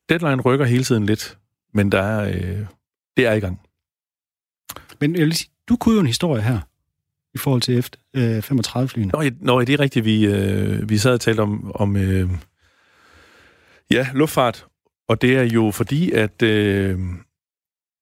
[0.09, 1.37] deadline rykker hele tiden lidt,
[1.73, 2.65] men der er, øh,
[3.17, 3.61] det er i gang.
[4.99, 6.59] Men jeg vil sige, du kunne jo en historie her,
[7.33, 9.11] i forhold til F-35-flyene.
[9.23, 10.05] Øh, nå, nå, det er rigtigt.
[10.05, 12.29] Vi, øh, vi sad og talte om, om øh,
[13.91, 14.65] ja, luftfart,
[15.07, 16.99] og det er jo fordi, at øh,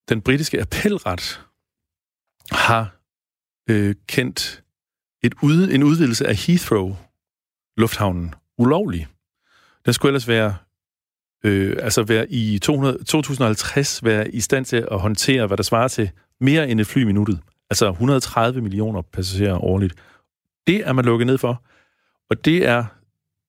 [0.10, 1.42] den britiske appelret
[2.52, 2.96] har
[3.70, 4.64] øh, kendt
[5.24, 6.96] et ude, en udvidelse af Heathrow
[7.78, 9.08] lufthavnen ulovlig.
[9.86, 10.56] Den skulle ellers være
[11.44, 15.88] øh, altså være i 200, 2050 være i stand til at håndtere, hvad der svarer
[15.88, 17.40] til mere end et fly i minuttet.
[17.70, 19.94] Altså 130 millioner passagerer årligt.
[20.68, 21.64] Det er man lukket ned for.
[22.30, 22.86] Og det er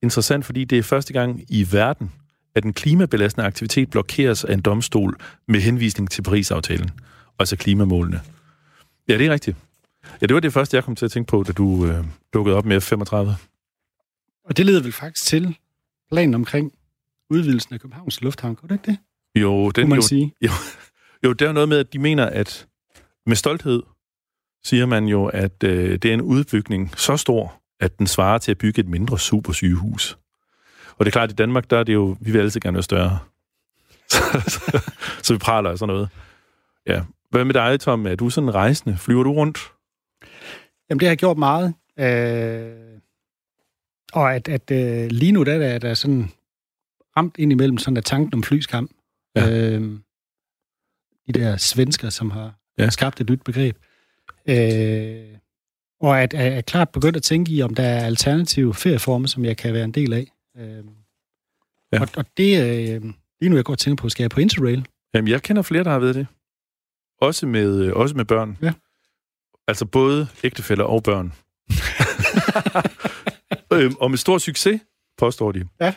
[0.03, 2.13] interessant, fordi det er første gang i verden,
[2.55, 5.17] at en klimabelastende aktivitet blokeres af en domstol
[5.49, 6.91] med henvisning til Paris-aftalen,
[7.39, 8.21] altså klimamålene.
[9.09, 9.57] Ja, det er rigtigt.
[10.21, 12.57] Ja, det var det første, jeg kom til at tænke på, da du øh, dukkede
[12.57, 13.17] op med F-35.
[14.45, 15.57] Og det leder vel faktisk til
[16.11, 16.73] planen omkring
[17.31, 18.99] udvidelsen af Københavns Lufthavn, kunne det ikke det?
[19.43, 20.33] Jo, den, man jo, sige?
[20.43, 20.51] Jo,
[21.25, 22.67] jo, det er noget med, at de mener, at
[23.27, 23.83] med stolthed
[24.67, 28.51] siger man jo, at øh, det er en udbygning så stor, at den svarer til
[28.51, 30.19] at bygge et mindre supersygehus.
[30.89, 32.75] Og det er klart, at i Danmark, der er det jo, vi vil altid gerne
[32.75, 33.19] være større.
[34.11, 34.91] så, så,
[35.23, 36.09] så vi praler af sådan noget.
[36.87, 37.03] Ja.
[37.31, 38.07] Hvad med dig, Tom?
[38.07, 38.97] Er du sådan rejsende?
[38.97, 39.59] Flyver du rundt?
[40.91, 41.75] Jamen, det har jeg gjort meget.
[41.99, 43.01] Øh,
[44.13, 46.31] og at, at øh, lige nu, der er der sådan
[47.17, 48.91] ramt ind imellem sådan der tanken om flyskam.
[49.37, 49.51] Ja.
[49.51, 49.99] Øh,
[51.27, 52.91] de der svensker, som har ja.
[52.91, 53.77] skabt et nyt begreb.
[54.49, 55.39] Øh,
[56.01, 59.45] og at, at, at klart begyndt at tænke i, om der er alternative ferieformer, som
[59.45, 60.33] jeg kan være en del af.
[60.59, 60.85] Øh,
[61.93, 62.01] ja.
[62.01, 63.03] og, og det, øh,
[63.41, 64.87] lige nu jeg går og tænker på, skal jeg på Interrail?
[65.15, 66.27] Jamen, jeg kender flere, der har ved det.
[67.21, 68.59] Også med, øh, også med børn.
[68.63, 68.73] Ja.
[69.69, 71.33] Altså både ægtefæller og børn.
[73.73, 74.81] øhm, og med stor succes,
[75.19, 75.69] påstår de.
[75.81, 75.95] Ja.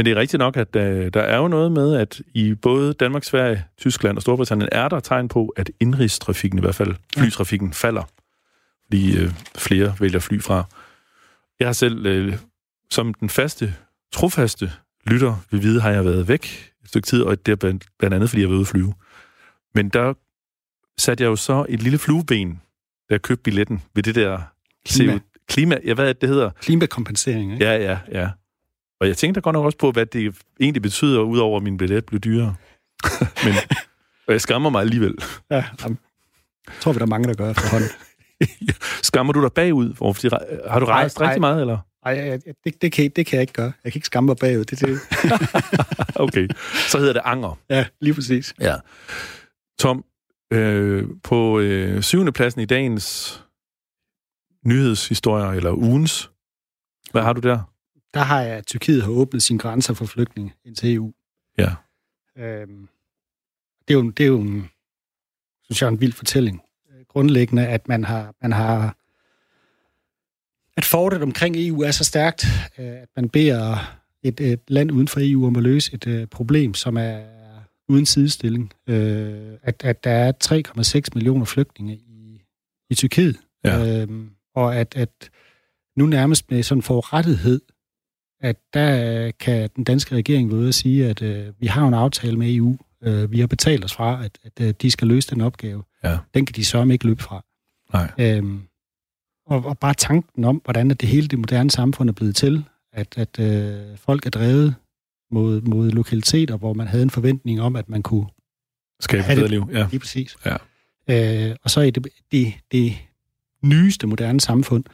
[0.00, 2.92] Men det er rigtigt nok, at uh, der er jo noget med, at i både
[2.92, 7.72] Danmark, Sverige, Tyskland og Storbritannien er der tegn på, at indrigstrafikken, i hvert fald flytrafikken,
[7.72, 8.02] falder.
[8.84, 10.64] Fordi uh, flere vælger fly fra.
[11.58, 12.34] Jeg har selv, uh,
[12.90, 13.74] som den faste,
[14.12, 14.72] trofaste
[15.06, 18.14] lytter vil vide, har jeg været væk et stykke tid, og det er blandt, blandt
[18.14, 18.94] andet, fordi jeg var ude at flyve.
[19.74, 20.14] Men der
[20.98, 22.60] satte jeg jo så et lille flueben,
[23.08, 24.40] da jeg købte billetten ved det der
[24.88, 25.18] klima.
[25.48, 26.50] klima ja, hvad det hedder?
[26.60, 27.64] Klimakompensering, ikke?
[27.64, 28.30] Ja, ja, ja.
[29.00, 32.06] Og jeg tænkte godt nok også på, hvad det egentlig betyder, udover at min billet
[32.06, 32.54] blev dyrere.
[33.44, 33.54] Men,
[34.26, 35.14] og jeg skammer mig alligevel.
[35.50, 35.98] Ja, jamen,
[36.80, 37.88] tror vi, der er mange, der gør efterhånden.
[39.02, 39.94] Skammer du dig bagud?
[39.94, 40.28] Fordi,
[40.68, 41.78] har du rejst ej, rigtig meget, eller?
[42.04, 43.72] Nej, det, det, kan, det kan jeg ikke gøre.
[43.84, 44.64] Jeg kan ikke skamme mig bagud.
[44.64, 45.00] Det, det.
[46.24, 46.48] okay,
[46.88, 47.58] så hedder det anger.
[47.70, 48.54] Ja, lige præcis.
[48.60, 48.74] Ja.
[49.78, 50.04] Tom,
[50.52, 53.40] øh, på øh, syvende pladsen i dagens
[54.66, 56.30] nyhedshistorier, eller ugens,
[57.12, 57.70] hvad har du der?
[58.14, 61.12] Der har jeg, at Tyrkiet har åbnet sine grænser for flygtninge ind til EU.
[61.58, 61.74] Ja.
[62.38, 62.88] Øhm,
[63.88, 64.70] det, er jo, det er jo en,
[65.64, 66.62] synes jeg, en vild fortælling.
[67.08, 68.96] Grundlæggende, at man har, man har
[70.76, 72.46] at fortet omkring EU er så stærkt,
[72.78, 73.76] øh, at man beder
[74.22, 77.20] et, et land uden for EU om at løse et uh, problem, som er
[77.88, 78.72] uden sidestilling.
[78.88, 78.94] Uh,
[79.62, 82.42] at, at der er 3,6 millioner flygtninge i,
[82.90, 83.36] i Tyrkiet.
[83.64, 84.04] Ja.
[84.04, 85.30] Uh, og at, at
[85.96, 87.60] nu nærmest med sådan forrettighed
[88.40, 91.94] at der kan den danske regering være ude og sige, at øh, vi har en
[91.94, 92.76] aftale med EU.
[93.02, 95.82] Øh, vi har betalt os fra, at, at øh, de skal løse den opgave.
[96.04, 96.18] Ja.
[96.34, 97.44] Den kan de sørge ikke løbe fra.
[97.92, 98.10] Nej.
[98.18, 98.62] Øhm,
[99.46, 103.18] og, og bare tanken om, hvordan det hele det moderne samfund er blevet til, at,
[103.18, 104.74] at øh, folk er drevet
[105.30, 108.26] mod, mod lokaliteter, hvor man havde en forventning om, at man kunne
[109.00, 109.86] Skabe et bedre liv, ja.
[109.90, 110.36] Lige præcis.
[110.46, 110.56] Ja.
[111.50, 112.96] Øh, og så er det, det, det
[113.62, 114.84] nyeste moderne samfund,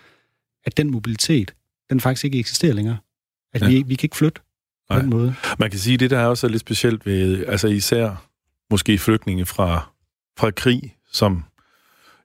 [0.64, 1.54] at den mobilitet,
[1.90, 2.96] den faktisk ikke eksisterer længere.
[3.56, 3.68] At ja.
[3.68, 5.00] vi, vi kan ikke flytte på Nej.
[5.00, 5.34] den måde.
[5.58, 8.26] Man kan sige, at det der er også lidt specielt ved, altså især
[8.70, 9.90] måske flygtninge fra,
[10.38, 11.44] fra krig, som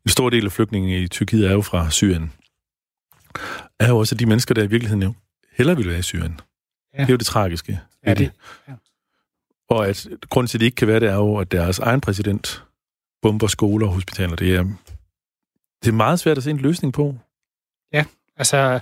[0.06, 2.34] en stor del af flygtninge i Tyrkiet er jo fra Syrien,
[3.80, 5.14] er jo også de mennesker, der i virkeligheden jo
[5.52, 6.40] hellere ville være i Syrien.
[6.94, 7.02] Ja.
[7.02, 7.80] Det er jo det tragiske.
[8.06, 8.32] Ja, det,
[9.70, 12.02] Og at grunden til, at de ikke kan være det, er jo, at deres egen
[12.02, 12.64] præsident
[13.22, 14.36] bomber skoler og hospitaler.
[14.36, 14.64] Det er,
[15.84, 17.16] det er meget svært at se en løsning på.
[18.38, 18.80] Altså,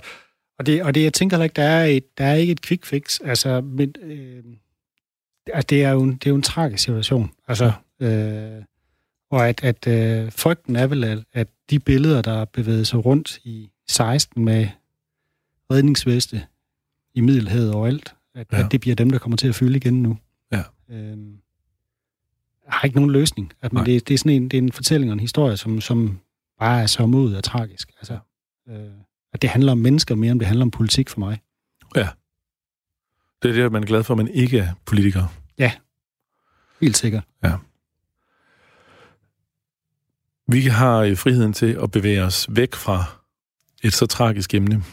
[0.60, 2.62] og det, og det, jeg tænker heller ikke, der er, et, der er ikke et
[2.62, 3.20] quick fix.
[3.24, 4.44] Altså, men, øh,
[5.46, 7.30] altså, det, er jo en, det er jo en tragisk situation.
[7.48, 8.62] Altså, øh,
[9.30, 13.38] og at, at øh, frygten er vel, at, at de billeder, der bevæger sig rundt
[13.44, 14.68] i 16 med
[15.72, 16.42] redningsveste
[17.14, 18.64] i Middelhavet overalt, at, Ja.
[18.64, 20.18] at det bliver dem, der kommer til at fylde igen nu.
[20.52, 20.62] Ja.
[20.90, 21.18] Øh,
[22.64, 23.52] jeg har ikke nogen løsning.
[23.62, 23.82] At, Nej.
[23.82, 26.18] men det, det, er sådan en, det er en fortælling og en historie, som, som
[26.58, 27.90] bare er så mod og tragisk.
[27.98, 28.18] Altså,
[28.68, 28.76] øh,
[29.32, 31.40] at det handler om mennesker mere, end det handler om politik for mig.
[33.42, 35.26] Det er det, man er glad for, at man ikke er politiker.
[36.80, 37.24] Helt sikkert.
[40.48, 43.04] Vi har øh, friheden til at bevæge os væk fra
[43.82, 44.84] et så tragisk emne,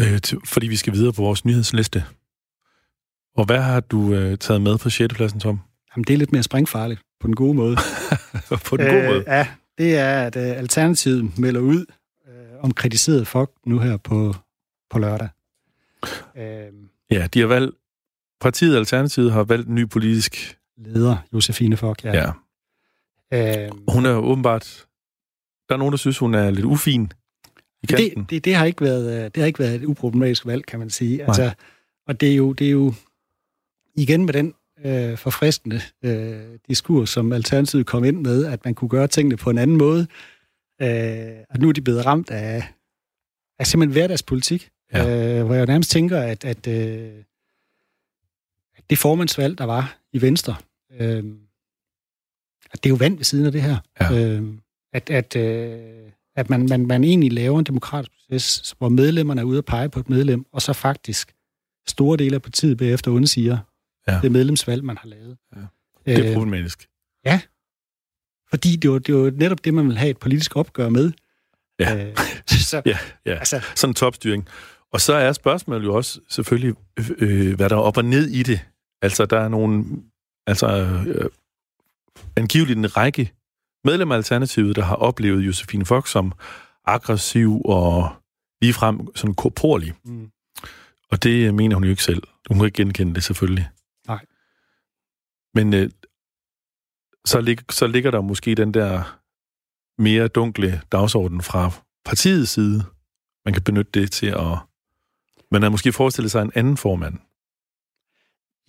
[0.00, 2.04] øh, til, fordi vi skal videre på vores nyhedsliste.
[3.36, 5.14] Og hvad har du øh, taget med på 6.
[5.14, 5.60] pladsen, Tom?
[5.96, 7.76] Jamen, det er lidt mere springfarligt, på den gode måde.
[8.68, 9.24] på den gode måde.
[9.26, 9.48] Ja,
[9.78, 11.84] det er, at uh, Alternativet melder ud
[12.60, 14.34] om kritiseret folk nu her på,
[14.90, 15.28] på lørdag.
[16.34, 17.76] Uh, Ja, de har valgt,
[18.40, 20.58] partiet Alternativet har valgt en ny politisk...
[20.76, 22.32] leder Josefine Fock, ja.
[23.32, 23.68] Ja.
[23.68, 24.86] Uh, Hun er åbenbart...
[25.68, 27.12] Der er nogen, der synes, hun er lidt ufin
[27.82, 28.20] i kanten.
[28.22, 30.78] det, det, det, har ikke været, øh, det har ikke været et uproblematisk valg, kan
[30.78, 31.24] man sige.
[31.24, 31.50] Altså,
[32.06, 32.94] og det er, jo, det er jo
[33.94, 38.88] igen med den øh, forfriskende øh, diskurs, som Alternativet kom ind med, at man kunne
[38.88, 40.06] gøre tingene på en anden måde.
[40.82, 42.72] Øh, og nu er de blevet ramt af,
[43.58, 45.04] af simpelthen hverdagspolitik, Ja.
[45.04, 45.38] ja.
[45.40, 47.12] øh, hvor jeg nærmest tænker, at, at, øh,
[48.76, 50.56] at det formandsvalg, der var i Venstre,
[50.92, 51.24] øh,
[52.72, 53.76] at det er jo vand ved siden af det her.
[54.00, 54.26] Ja.
[54.36, 54.54] Øh,
[54.92, 59.44] at at, øh, at man, man, man egentlig laver en demokratisk proces, hvor medlemmerne er
[59.44, 61.32] ude at pege på et medlem, og så faktisk
[61.88, 63.58] store dele af partiet bagefter undsiger
[64.08, 64.18] Ja.
[64.22, 65.36] det medlemsvalg, man har lavet.
[65.56, 65.60] Ja.
[66.06, 66.88] Det er Øh, problematisk.
[68.50, 71.12] Fordi det var, det var netop det, man vil have et politisk opgør med.
[71.78, 72.06] Ja.
[72.06, 72.16] Øh,
[72.70, 73.34] så, Ja, ja.
[73.34, 74.48] Altså, Sådan en topstyring.
[74.92, 76.74] Og så er spørgsmålet jo også selvfølgelig,
[77.18, 78.60] øh, hvad der er op og ned i det.
[79.02, 79.84] Altså, der er nogle...
[80.46, 80.66] Altså,
[81.06, 81.30] øh,
[82.36, 83.32] angiveligt en række
[83.84, 86.32] medlemmer af Alternativet, der har oplevet Josefine Fox som
[86.84, 88.10] aggressiv og
[88.62, 89.94] ligefrem sådan korporlig.
[90.04, 90.30] mm,
[91.10, 92.22] Og det mener hun jo ikke selv.
[92.48, 93.68] Hun kan ikke genkende det, selvfølgelig.
[94.06, 94.26] Nej.
[95.54, 95.90] Men øh,
[97.26, 99.18] så, lig, så ligger der måske den der
[99.98, 101.70] mere dunkle dagsorden fra
[102.04, 102.84] partiets side.
[103.44, 104.58] Man kan benytte det til at...
[105.50, 107.14] Man har måske forestillet sig en anden formand.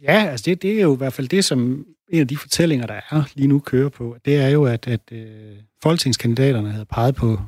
[0.02, 2.88] ja, altså det, det er jo i hvert fald det, som en af de fortællinger,
[2.88, 4.18] der er lige nu kører på.
[4.26, 7.40] Det er jo, at, at øh, folketingskandidaterne havde peget på,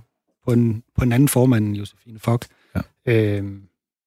[0.46, 2.46] på, en, på en anden formand end Josefine Fock.
[2.76, 2.82] Ja.
[3.06, 3.44] Øh,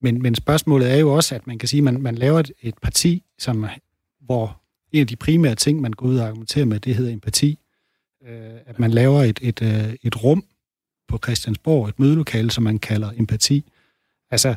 [0.03, 2.53] men, men spørgsmålet er jo også, at man kan sige, at man, man laver et,
[2.61, 3.67] et parti, som,
[4.21, 4.62] hvor
[4.93, 7.59] en af de primære ting, man går ud og argumenterer med, det hedder empati.
[8.27, 10.45] Øh, at man laver et, et, øh, et rum
[11.09, 13.71] på Christiansborg, et mødelokale, som man kalder empati.
[14.31, 14.49] Altså,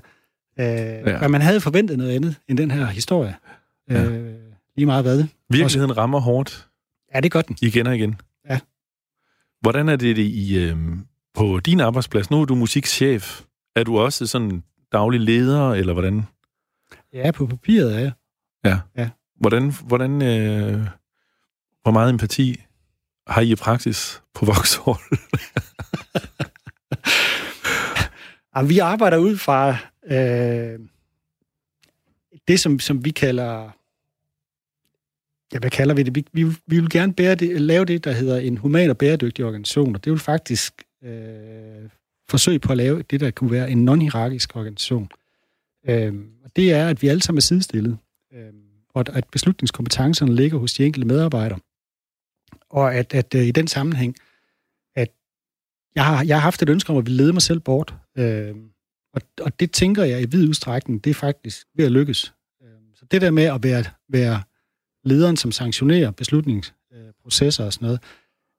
[0.59, 1.27] øh, ja.
[1.27, 3.35] man havde forventet noget andet end den her historie.
[3.89, 4.05] Ja.
[4.05, 4.35] Øh,
[4.75, 5.23] lige meget hvad.
[5.49, 6.67] Virkeligheden rammer hårdt
[7.15, 7.57] Ja, det gør den.
[7.61, 8.15] igen og igen.
[8.49, 8.59] Ja.
[9.61, 10.77] Hvordan er det i, øh,
[11.33, 12.31] på din arbejdsplads?
[12.31, 13.41] Nu er du musikchef.
[13.75, 16.23] Er du også sådan daglig leder, eller hvordan?
[17.13, 18.11] Ja, på papiret er jeg.
[18.65, 18.79] Ja.
[18.97, 19.09] Ja.
[19.35, 20.87] Hvordan, hvordan øh,
[21.81, 22.61] hvor meget empati
[23.27, 24.97] har I i praksis på Vauxhall?
[28.55, 30.79] Ja, vi arbejder ud fra øh,
[32.47, 33.69] det, som, som vi kalder...
[35.53, 36.15] Ja, hvad kalder vi det?
[36.15, 39.45] Vi, vi, vi vil gerne bære det, lave det, der hedder en human og bæredygtig
[39.45, 41.89] organisation, og det vil faktisk øh,
[42.29, 45.09] forsøge på at lave det, der kunne være en non-hierarkisk organisation.
[45.87, 47.97] Øh, og det er, at vi alle sammen er sidestillet,
[48.33, 48.53] øh,
[48.95, 51.59] og at, at beslutningskompetencerne ligger hos de enkelte medarbejdere.
[52.69, 54.15] Og at, at øh, i den sammenhæng,
[54.95, 55.11] at
[55.95, 58.55] jeg har, jeg har haft et ønske om at ville lede mig selv bort, øh,
[59.13, 62.33] og, og det tænker jeg i vid udstrækning, det er faktisk ved at lykkes.
[62.63, 64.43] Øh, så det der med at være, være
[65.03, 67.99] lederen, som sanktionerer beslutningsprocesser og sådan noget,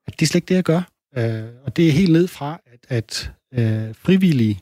[0.07, 0.83] at det er slet ikke det, jeg gør.
[1.17, 4.61] Øh, og det er helt ned fra, at, at øh, frivillige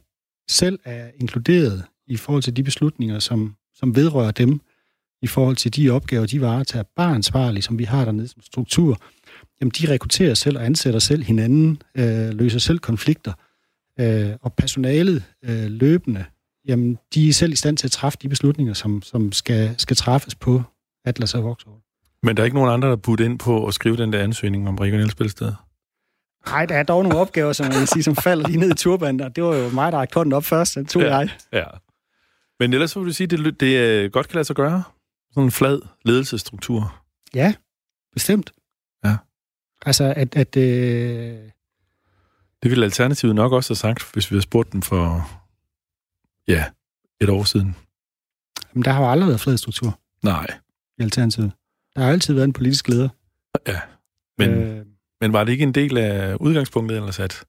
[0.49, 4.61] selv er inkluderet i forhold til de beslutninger, som, som vedrører dem,
[5.23, 9.01] i forhold til de opgaver, de varetager, bare ansvarlige, som vi har dernede som struktur,
[9.61, 13.33] jamen de rekrutterer selv og ansætter selv hinanden, øh, løser selv konflikter,
[14.01, 16.25] øh, og personalet øh, løbende,
[16.69, 19.97] jamen de er selv i stand til at træffe de beslutninger, som, som skal, skal
[19.97, 20.63] træffes på
[21.05, 21.77] Atlas og Vauxhall.
[22.23, 24.69] Men der er ikke nogen andre, der putte ind på at skrive den der ansøgning
[24.69, 25.53] om regionale spilsted?
[26.47, 28.75] Nej, der er dog nogle opgaver, som man kan sige, som falder lige ned i
[28.75, 29.29] turbander.
[29.29, 31.29] Det var jo mig, der rakte hånden op først, den tog ja, jeg.
[31.53, 31.65] Ja.
[32.61, 34.83] Men ellers så vil du sige, at det, det godt kan lade sig gøre?
[35.35, 37.03] Sådan en flad ledelsesstruktur?
[37.35, 37.55] Ja,
[38.13, 38.53] bestemt.
[39.05, 39.17] Ja.
[39.87, 40.37] Altså, at...
[40.37, 41.51] at øh...
[42.63, 45.31] Det ville Alternativet nok også have sagt, hvis vi havde spurgt dem for,
[46.49, 46.65] ja,
[47.21, 47.77] et år siden.
[48.73, 50.01] Men der har jo aldrig været flad struktur.
[50.23, 50.47] Nej.
[50.99, 51.53] I Alternativet.
[51.97, 53.09] Der har altid været en politisk leder.
[53.67, 53.81] Ja,
[54.39, 54.87] men, øh...
[55.21, 57.45] men var det ikke en del af udgangspunktet ellers, at...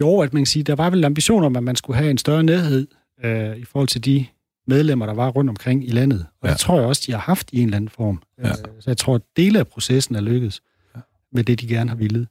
[0.00, 2.18] Jo, at man kan sige, der var vel ambitioner om, at man skulle have en
[2.18, 2.86] større nærhed
[3.24, 4.26] øh, i forhold til de
[4.68, 6.26] medlemmer, der var rundt omkring i landet.
[6.40, 6.52] Og ja.
[6.52, 8.22] det tror jeg også, de har haft i en eller anden form.
[8.38, 8.48] Ja.
[8.48, 10.62] Øh, så jeg tror, at dele af processen er lykkedes
[10.96, 11.00] ja.
[11.32, 12.26] med det, de gerne har ville.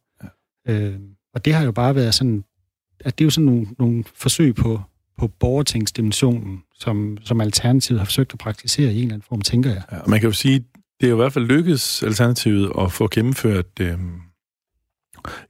[0.68, 0.74] Ja.
[0.74, 1.00] Øh,
[1.34, 2.44] og det har jo bare været sådan,
[3.00, 4.82] at det er jo sådan nogle, nogle forsøg på,
[5.18, 9.70] på borgertingsdimensionen, som, som Alternativet har forsøgt at praktisere i en eller anden form, tænker
[9.70, 9.84] jeg.
[9.92, 10.66] Ja, man kan jo sige,
[11.00, 13.98] det er jo i hvert fald lykkedes Alternativet at få gennemført øh,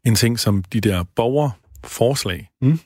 [0.06, 2.80] en ting som de der borgerforslag, mm.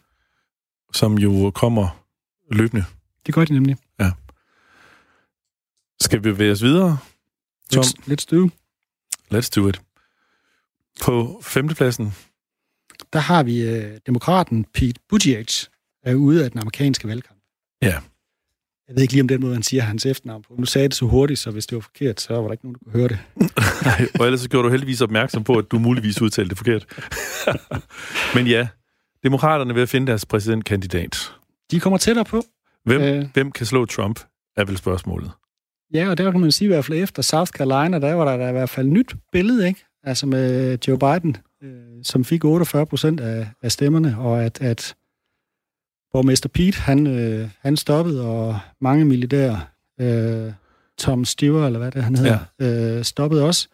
[0.94, 2.06] som jo kommer
[2.52, 2.84] løbende.
[3.26, 3.78] Det gør de nemlig.
[6.02, 6.98] Skal vi bevæge os videre?
[7.72, 7.84] Tom?
[7.84, 8.50] Let's, let's do.
[9.34, 9.82] Let's do it.
[11.04, 12.14] På femtepladsen?
[13.14, 15.46] Der har vi øh, demokraten Pete Buttigieg,
[16.04, 17.40] er ude af den amerikanske valgkamp.
[17.82, 17.98] Ja.
[18.88, 20.56] Jeg ved ikke lige om den måde, han siger hans efternavn på.
[20.60, 22.78] Nu sagde det så hurtigt, så hvis det var forkert, så var der ikke nogen,
[22.80, 23.20] der kunne høre det.
[23.86, 26.86] Nej, og ellers så gjorde du heldigvis opmærksom på, at du muligvis udtalte det forkert.
[28.36, 28.68] Men ja,
[29.24, 31.32] demokraterne vil finde deres præsidentkandidat.
[31.72, 32.44] De kommer tættere på.
[32.86, 34.20] Hvem, øh, hvem kan slå Trump,
[34.58, 35.32] er vel spørgsmålet.
[35.94, 38.38] Ja, og der kan man sige i hvert fald efter South Carolina, der var der,
[38.38, 39.86] der i hvert fald nyt billede, ikke?
[40.04, 44.96] Altså med Joe Biden, øh, som fik 48 procent af, af stemmerne, og at, at
[46.14, 49.62] borgmester Pete, han, øh, han stoppede, og mange militære,
[50.02, 50.52] øh,
[50.98, 52.98] Tom Stewart, eller hvad det han hedder, ja.
[52.98, 53.68] øh, stoppede også.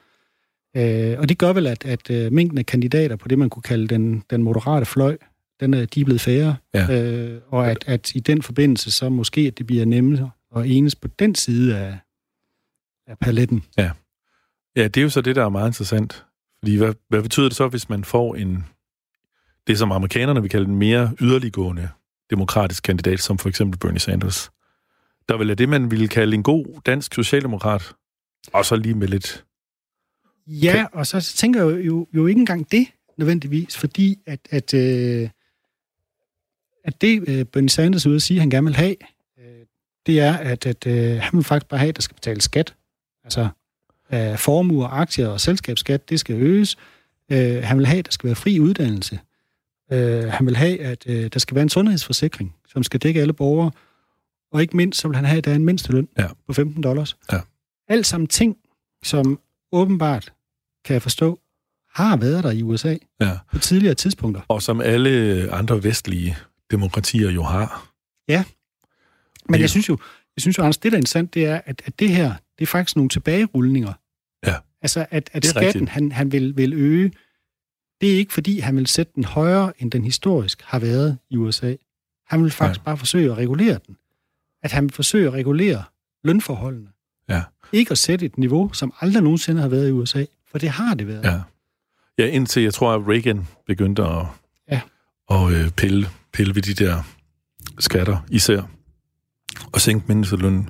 [0.78, 3.64] Øh, og det gør vel, at, at øh, mængden af kandidater på det, man kunne
[3.64, 5.18] kalde den, den moderate fløj,
[5.60, 6.56] den er, de er blevet færre.
[6.74, 7.02] Ja.
[7.02, 10.96] Øh, og at, at i den forbindelse, så måske, at det bliver nemmere at enes
[10.96, 11.98] på den side af,
[13.08, 13.64] af paletten.
[13.78, 13.92] Ja.
[14.76, 16.26] ja, det er jo så det, der er meget interessant.
[16.60, 18.66] Fordi hvad, hvad betyder det så, hvis man får en,
[19.68, 21.90] det som amerikanerne vil kalde en mere yderliggående
[22.30, 24.52] demokratisk kandidat, som for eksempel Bernie Sanders?
[25.30, 27.94] Der vil er det, man ville kalde en god dansk socialdemokrat,
[28.54, 29.46] og så lige med lidt...
[30.48, 34.74] Ja, og så tænker jeg jo, jo, jo ikke engang det nødvendigvis, fordi at, at,
[34.74, 35.30] øh,
[36.84, 38.96] at det, øh, Bernie Sanders er ude at sige, at han gerne vil have,
[39.40, 39.66] øh,
[40.06, 42.76] det er, at, at øh, han vil faktisk bare have, at der skal betales skat.
[43.28, 43.48] Altså,
[44.14, 46.78] øh, formuer, aktier og selskabsskat, det skal øges.
[47.32, 49.20] Øh, han vil have, at der skal være fri uddannelse.
[49.92, 53.34] Øh, han vil have, at øh, der skal være en sundhedsforsikring, som skal dække alle
[53.34, 53.72] borgere.
[54.52, 56.28] Og ikke mindst, så vil han have, at der er en mindsteløn ja.
[56.48, 57.18] på 15 dollars.
[57.32, 57.40] Ja.
[57.88, 58.58] Alt sammen ting,
[59.04, 59.40] som
[59.72, 60.34] åbenbart,
[60.86, 61.40] kan jeg forstå,
[61.94, 63.38] har været der i USA ja.
[63.52, 64.42] på tidligere tidspunkter.
[64.48, 66.38] Og som alle andre vestlige
[66.72, 67.88] demokratier jo har.
[68.28, 68.44] Ja,
[69.50, 69.98] men jeg synes jo,
[70.36, 72.66] jeg synes jo, Anders, det der er interessant, det er, at, at det her, det
[72.66, 73.94] er faktisk nogle tilbagerulninger.
[74.46, 74.56] Ja.
[74.82, 77.12] Altså, at, at skatten, han, han vil, vil øge,
[78.02, 81.38] det er ikke fordi, han vil sætte den højere, end den historisk har været i
[81.38, 81.76] USA.
[82.28, 82.84] Han vil faktisk ja.
[82.84, 83.98] bare forsøge at regulere den.
[84.64, 85.84] At han vil forsøge at regulere
[86.24, 86.88] lønforholdene.
[87.30, 87.44] Ja.
[87.72, 90.94] Ikke at sætte et niveau, som aldrig nogensinde har været i USA, for det har
[90.94, 91.24] det været.
[91.24, 91.42] Ja,
[92.18, 94.26] ja indtil jeg tror, at Reagan begyndte at,
[94.72, 94.82] ja.
[95.32, 97.04] at øh, pille, pille ved de der
[97.80, 98.62] skatter især,
[99.74, 100.70] og sænke mindstelønnen.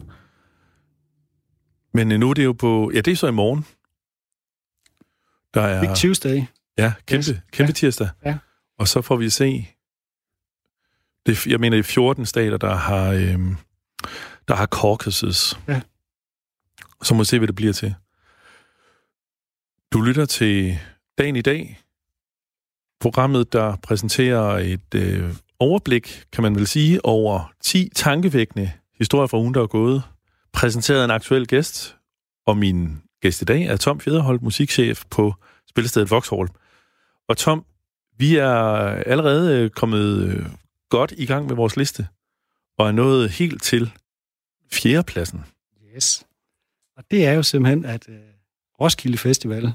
[1.98, 2.92] Men nu er det jo på...
[2.94, 3.66] Ja, det er så i morgen.
[5.54, 5.82] Der er...
[5.82, 6.44] Big Tuesday.
[6.78, 7.74] Ja, kæmpe, kæmpe ja.
[7.74, 8.10] tirsdag.
[8.26, 8.38] Ja.
[8.80, 9.68] Og så får vi se...
[11.26, 13.56] Det, jeg mener, det er 14 stater, der har, øhm,
[14.48, 15.60] der har caucuses.
[15.68, 15.82] Ja.
[17.04, 17.96] Så må vi se, hvad det bliver til.
[19.94, 20.80] Du lytter til
[21.18, 21.80] Dagen i dag.
[23.00, 29.38] Programmet, der præsenterer et øh, overblik, kan man vel sige, over 10 tankevækkende historier fra
[29.38, 30.04] ugen, der er gået.
[30.58, 31.96] Præsenteret en aktuel gæst,
[32.46, 35.34] og min gæst i dag er Tom Fjederholt, musikchef på
[35.70, 36.50] spillestedet Vauxhall.
[37.28, 37.66] Og Tom,
[38.18, 38.54] vi er
[39.06, 40.46] allerede øh, kommet øh,
[40.90, 42.08] godt i gang med vores liste,
[42.78, 43.92] og er nået helt til
[44.72, 45.46] fjerdepladsen.
[45.96, 46.26] Yes.
[46.96, 48.16] Og det er jo simpelthen, at uh,
[48.82, 49.74] Roskilde Festival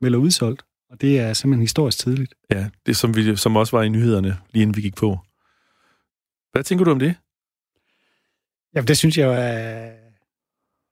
[0.00, 2.34] melder udsolgt Og det er simpelthen historisk tidligt.
[2.50, 5.18] Ja, det som, vi, som også var i nyhederne, lige inden vi gik på.
[6.52, 7.14] Hvad tænker du om det?
[8.74, 10.05] Jamen, det synes jeg er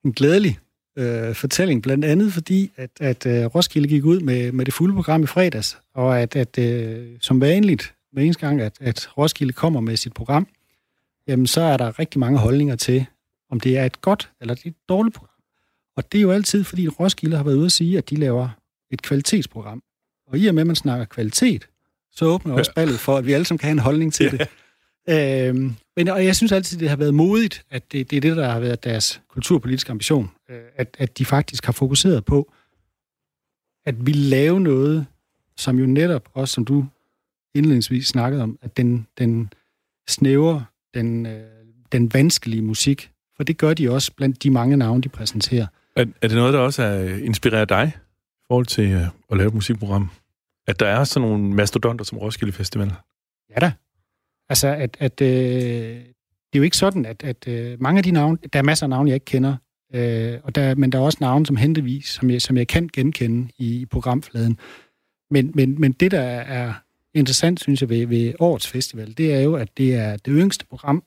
[0.04, 0.58] en glædelig
[0.98, 4.94] øh, fortælling, blandt andet fordi, at, at øh, Roskilde gik ud med, med det fulde
[4.94, 9.52] program i fredags, og at, at øh, som vanligt, hver eneste gang, at, at Roskilde
[9.52, 10.46] kommer med sit program,
[11.28, 13.06] jamen så er der rigtig mange holdninger til,
[13.50, 15.30] om det er et godt eller et dårligt program.
[15.96, 18.48] Og det er jo altid, fordi Roskilde har været ude at sige, at de laver
[18.90, 19.82] et kvalitetsprogram.
[20.26, 21.68] Og i og med, at man snakker kvalitet,
[22.12, 24.48] så åbner også ballet for, at vi alle sammen kan have en holdning til det.
[25.08, 28.36] Øhm, men, og jeg synes altid, det har været modigt, at det, det er det,
[28.36, 30.30] der har været deres kulturpolitiske ambition.
[30.50, 32.52] Øh, at, at de faktisk har fokuseret på,
[33.86, 35.06] at vi lave noget,
[35.56, 36.86] som jo netop, også som du
[37.54, 39.52] indledningsvis snakkede om, at den, den
[40.08, 40.62] snæver,
[40.94, 41.42] den, øh,
[41.92, 45.66] den vanskelige musik, for det gør de også blandt de mange navne, de præsenterer.
[45.96, 49.48] Er, er det noget, der også er, inspirerer dig i forhold til øh, at lave
[49.48, 50.10] et musikprogram?
[50.66, 52.92] At der er sådan nogle mastodonter som Roskilde Festival?
[53.50, 53.72] Ja da.
[54.48, 58.10] Altså, at, at øh, det er jo ikke sådan, at, at øh, mange af de
[58.10, 59.56] navne, der er masser af navne, jeg ikke kender,
[59.94, 62.90] øh, og der, men der er også navne som hentevis, som jeg, som jeg kan
[62.92, 64.58] genkende i, i programfladen.
[65.30, 66.72] Men, men, men det, der er
[67.14, 70.66] interessant, synes jeg, ved, ved årets festival, det er jo, at det er det yngste
[70.66, 71.02] program,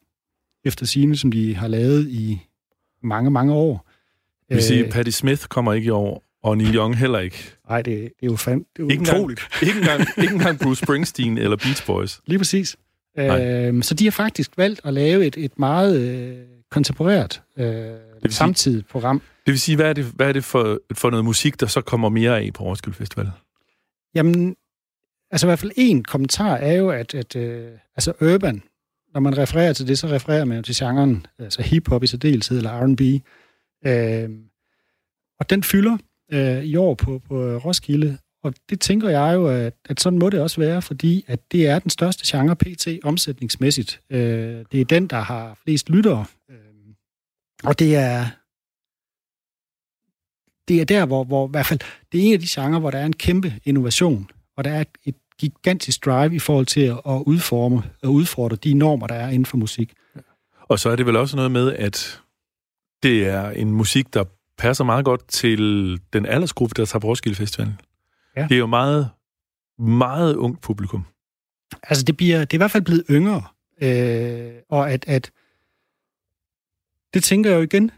[0.66, 2.42] efter sine, som de har lavet i
[3.04, 3.90] mange, mange år.
[4.50, 7.52] Det vil sige, at Patti Smith kommer ikke i år, og Neil Young heller ikke.
[7.70, 9.42] Nej, det, det er jo, fand, det er jo ikke utroligt.
[9.62, 12.22] Engang, ikke, engang, ikke engang Bruce Springsteen eller Beach Boys.
[12.26, 12.78] Lige præcis.
[13.18, 16.38] Øh, så de har faktisk valgt at lave et, et meget øh,
[16.72, 17.96] kontemporært øh,
[18.30, 19.22] samtidigt program.
[19.46, 21.82] Det vil sige, hvad er det, hvad er det for, for noget musik, der så
[21.82, 23.32] kommer mere af på Roskilde Festival?
[24.16, 24.56] Jamen,
[25.32, 28.64] altså i hvert fald en kommentar er jo, at, at øh, altså urban,
[29.14, 32.58] når man refererer til det, så refererer man jo til genren, altså hiphop i særdeleshed,
[32.58, 33.02] eller R&B.
[33.88, 34.30] Øh,
[35.40, 35.98] og den fylder
[36.32, 38.18] øh, i år på, på Roskilde,
[38.48, 41.68] og det tænker jeg jo, at, at sådan må det også være, fordi at det
[41.68, 44.02] er den største genre PT omsætningsmæssigt.
[44.10, 46.26] Øh, det er den, der har flest lyttere.
[46.50, 46.58] Øh,
[47.64, 48.26] og det er
[50.68, 51.80] det er der, hvor, hvor i hvert fald,
[52.12, 54.84] det er en af de genrer, hvor der er en kæmpe innovation, og der er
[55.06, 59.30] et, gigantisk drive i forhold til at, at udforme og udfordre de normer, der er
[59.30, 59.94] inden for musik.
[60.62, 62.22] Og så er det vel også noget med, at
[63.04, 64.24] det er en musik, der
[64.58, 65.60] passer meget godt til
[66.14, 67.80] den aldersgruppe, der tager på Roskilde Festivalen.
[68.38, 68.44] Ja.
[68.44, 69.10] Det er jo meget,
[69.80, 71.06] meget ungt publikum.
[71.84, 73.44] Altså, det, bliver, det er i hvert fald blevet yngre.
[73.82, 75.32] Øh, og at, at
[77.14, 77.92] det tænker jeg jo igen,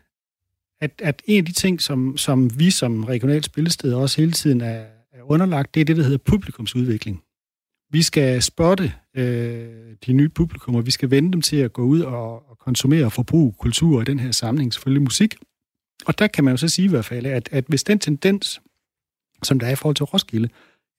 [0.81, 4.61] at, at en af de ting, som, som vi som regionalt spillested også hele tiden
[4.61, 7.23] er, er underlagt, det er det, der hedder publikumsudvikling.
[7.91, 12.01] Vi skal spotte øh, de nye publikummer, vi skal vende dem til at gå ud
[12.01, 15.35] og, og konsumere og forbruge kultur i den her samling, selvfølgelig musik.
[16.05, 18.61] Og der kan man jo så sige i hvert fald, at, at hvis den tendens,
[19.43, 20.49] som der er i forhold til Roskilde,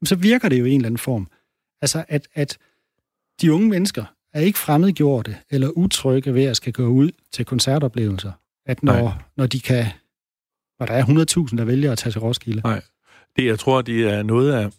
[0.05, 1.29] så virker det jo i en eller anden form.
[1.83, 2.59] Altså, at, at
[3.41, 8.33] de unge mennesker er ikke fremmedgjorte eller utrygge ved at skal gå ud til koncertoplevelser.
[8.67, 9.87] At når, når de kan,
[10.81, 11.05] når der er
[11.51, 12.61] 100.000, der vælger at tage til Roskilde.
[12.65, 12.83] Nej.
[13.37, 14.71] Det, jeg tror, det er noget af,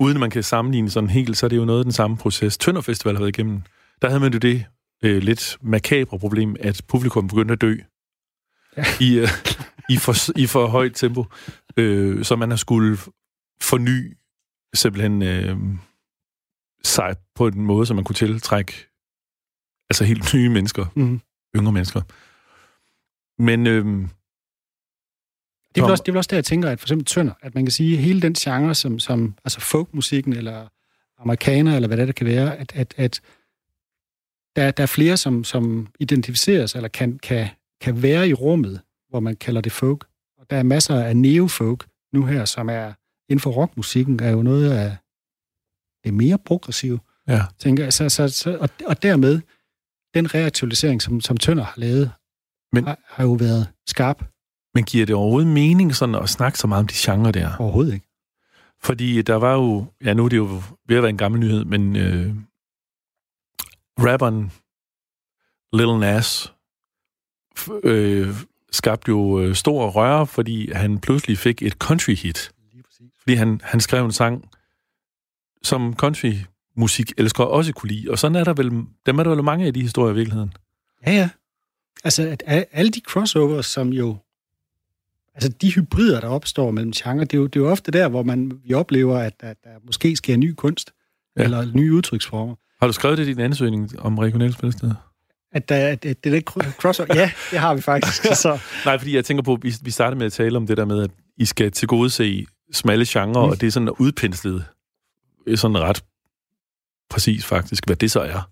[0.00, 2.58] uden man kan sammenligne sådan helt, så er det jo noget af den samme proces.
[2.58, 3.62] Tønder Festival har været igennem.
[4.02, 4.64] Der havde man jo det
[5.02, 7.76] øh, lidt makabre problem, at publikum begyndte at dø.
[8.76, 8.84] Ja.
[9.00, 9.28] I, øh,
[9.88, 11.24] i, for, I for højt tempo.
[11.76, 12.98] Øh, så man har skulle
[13.60, 14.16] forny
[14.74, 15.56] simpelthen øh,
[16.84, 18.72] sig på en måde, så man kunne tiltrække
[19.90, 21.20] altså helt nye mennesker, mm.
[21.56, 22.02] yngre mennesker.
[23.42, 23.66] Men...
[23.66, 24.08] Øh,
[25.74, 27.34] det er, vel også, det er vel også der, jeg tænker, at for eksempel Tønder,
[27.42, 30.68] at man kan sige, at hele den genre, som, som altså folkmusikken, eller
[31.18, 33.20] amerikaner, eller hvad det, der kan være, at, at, at
[34.56, 37.48] der, der er flere, som, som identificeres, eller kan, kan,
[37.80, 40.06] kan være i rummet, hvor man kalder det folk.
[40.42, 42.92] Og der er masser af neofolk nu her, som er
[43.28, 44.96] inden for rockmusikken, er jo noget af
[46.04, 47.00] det mere progressive.
[47.28, 47.42] Ja.
[47.58, 47.90] Tænker.
[47.90, 49.40] Så, så, så, og, og dermed,
[50.14, 52.12] den reaktualisering, som, som Tønder har lavet,
[52.72, 54.24] Men, har, har jo været skarp.
[54.74, 57.56] Men giver det overhovedet mening sådan at snakke så meget om de genrer der?
[57.58, 58.08] Overhovedet ikke.
[58.80, 61.64] Fordi der var jo, ja nu er det jo ved at være en gammel nyhed,
[61.64, 62.34] men øh,
[63.98, 64.52] rapperen
[65.72, 66.54] Lil Nas
[67.84, 68.28] øh,
[68.72, 72.52] skabte jo øh, stor røre, fordi han pludselig fik et country hit.
[73.18, 74.48] Fordi han, han skrev en sang,
[75.62, 76.32] som country
[76.76, 78.10] musik elsker også kunne lide.
[78.10, 78.70] Og sådan er der vel,
[79.06, 80.52] dem er der vel mange af de historier i virkeligheden.
[81.06, 81.28] Ja, ja.
[82.04, 84.16] Altså, at alle de crossovers, som jo...
[85.34, 88.08] Altså, de hybrider, der opstår mellem genrer, det er jo, det er jo ofte der,
[88.08, 90.92] hvor man, vi oplever, at, at der måske sker ny kunst,
[91.36, 91.42] ja.
[91.42, 92.54] eller nye udtryksformer.
[92.80, 95.11] Har du skrevet det i din ansøgning om regionale spillesteder?
[95.52, 96.40] At, der, at, at det er
[96.80, 97.14] crossover?
[97.14, 98.22] ja, det har vi faktisk.
[98.42, 98.58] Så.
[98.84, 100.84] Nej, fordi jeg tænker på, at vi, vi startede med at tale om det der
[100.84, 103.50] med, at I skal tilgodese smalle genre, mm.
[103.50, 104.64] og det er sådan udpenslet
[105.54, 106.04] sådan ret
[107.10, 108.50] præcis faktisk, hvad det så er.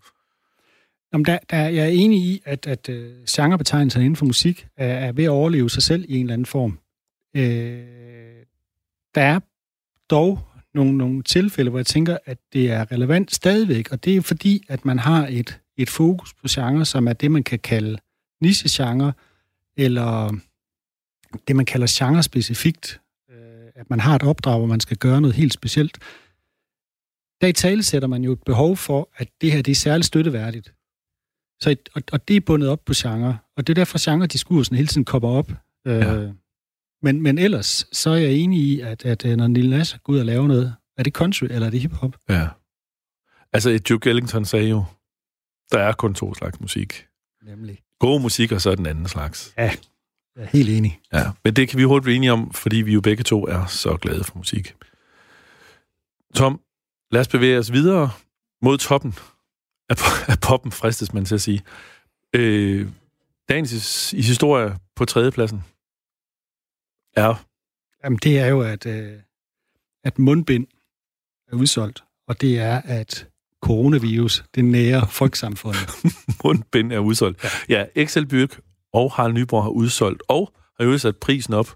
[1.13, 2.95] Jamen, der, der, jeg er enig i, at, at uh,
[3.31, 6.47] genrebetegnelserne inden for musik er, er ved at overleve sig selv i en eller anden
[6.47, 6.79] form.
[7.37, 7.85] Øh,
[9.15, 9.41] der er
[10.11, 10.41] dog
[10.75, 14.65] nogle, nogle tilfælde, hvor jeg tænker, at det er relevant stadigvæk, og det er fordi,
[14.69, 17.99] at man har et, et fokus på genre, som er det, man kan kalde
[18.41, 19.13] niche-genre,
[19.77, 20.39] eller
[21.49, 23.01] det, man kalder genre-specifikt.
[23.31, 23.37] Øh,
[23.75, 25.99] at man har et opdrag, hvor man skal gøre noget helt specielt.
[27.41, 30.07] Der i tale sætter man jo et behov for, at det her det er særligt
[30.07, 30.75] støtteværdigt.
[31.61, 34.89] Så, og, og det er bundet op på genre, og det er derfor, genre-diskursen hele
[34.89, 35.53] tiden kommer op.
[35.87, 36.33] Øh, ja.
[37.03, 40.19] men, men ellers, så er jeg enig i, at, at når Neil Nash går ud
[40.19, 42.17] og laver noget, er det country, eller er det hiphop?
[42.29, 42.49] Ja.
[43.53, 44.85] Altså, Duke Ellington sagde jo,
[45.73, 47.07] der er kun to slags musik.
[47.43, 47.79] Nemlig.
[47.99, 49.55] God musik, og så den anden slags.
[49.57, 49.73] Ja,
[50.37, 51.01] jeg er helt enig.
[51.13, 53.67] Ja, men det kan vi hurtigt blive enige om, fordi vi jo begge to er
[53.67, 54.75] så glade for musik.
[56.35, 56.61] Tom,
[57.11, 58.11] lad os bevæge os videre
[58.63, 59.15] mod toppen
[59.89, 59.97] af,
[60.43, 61.63] poppen, fristes man til at sige.
[62.33, 62.89] Øh,
[63.49, 65.65] dagens i historie på tredjepladsen
[67.17, 67.47] er...
[68.05, 69.19] Jamen, det er jo, at, øh,
[70.05, 70.67] at mundbind
[71.53, 73.30] er udsolgt, og det er, at
[73.63, 75.91] coronavirus, det nære folkesamfundet.
[76.45, 77.45] mundbind er udsolgt.
[77.69, 78.61] Ja, ja Excel Byrk
[78.93, 81.67] og Harald Nyborg har udsolgt, og har jo sat prisen op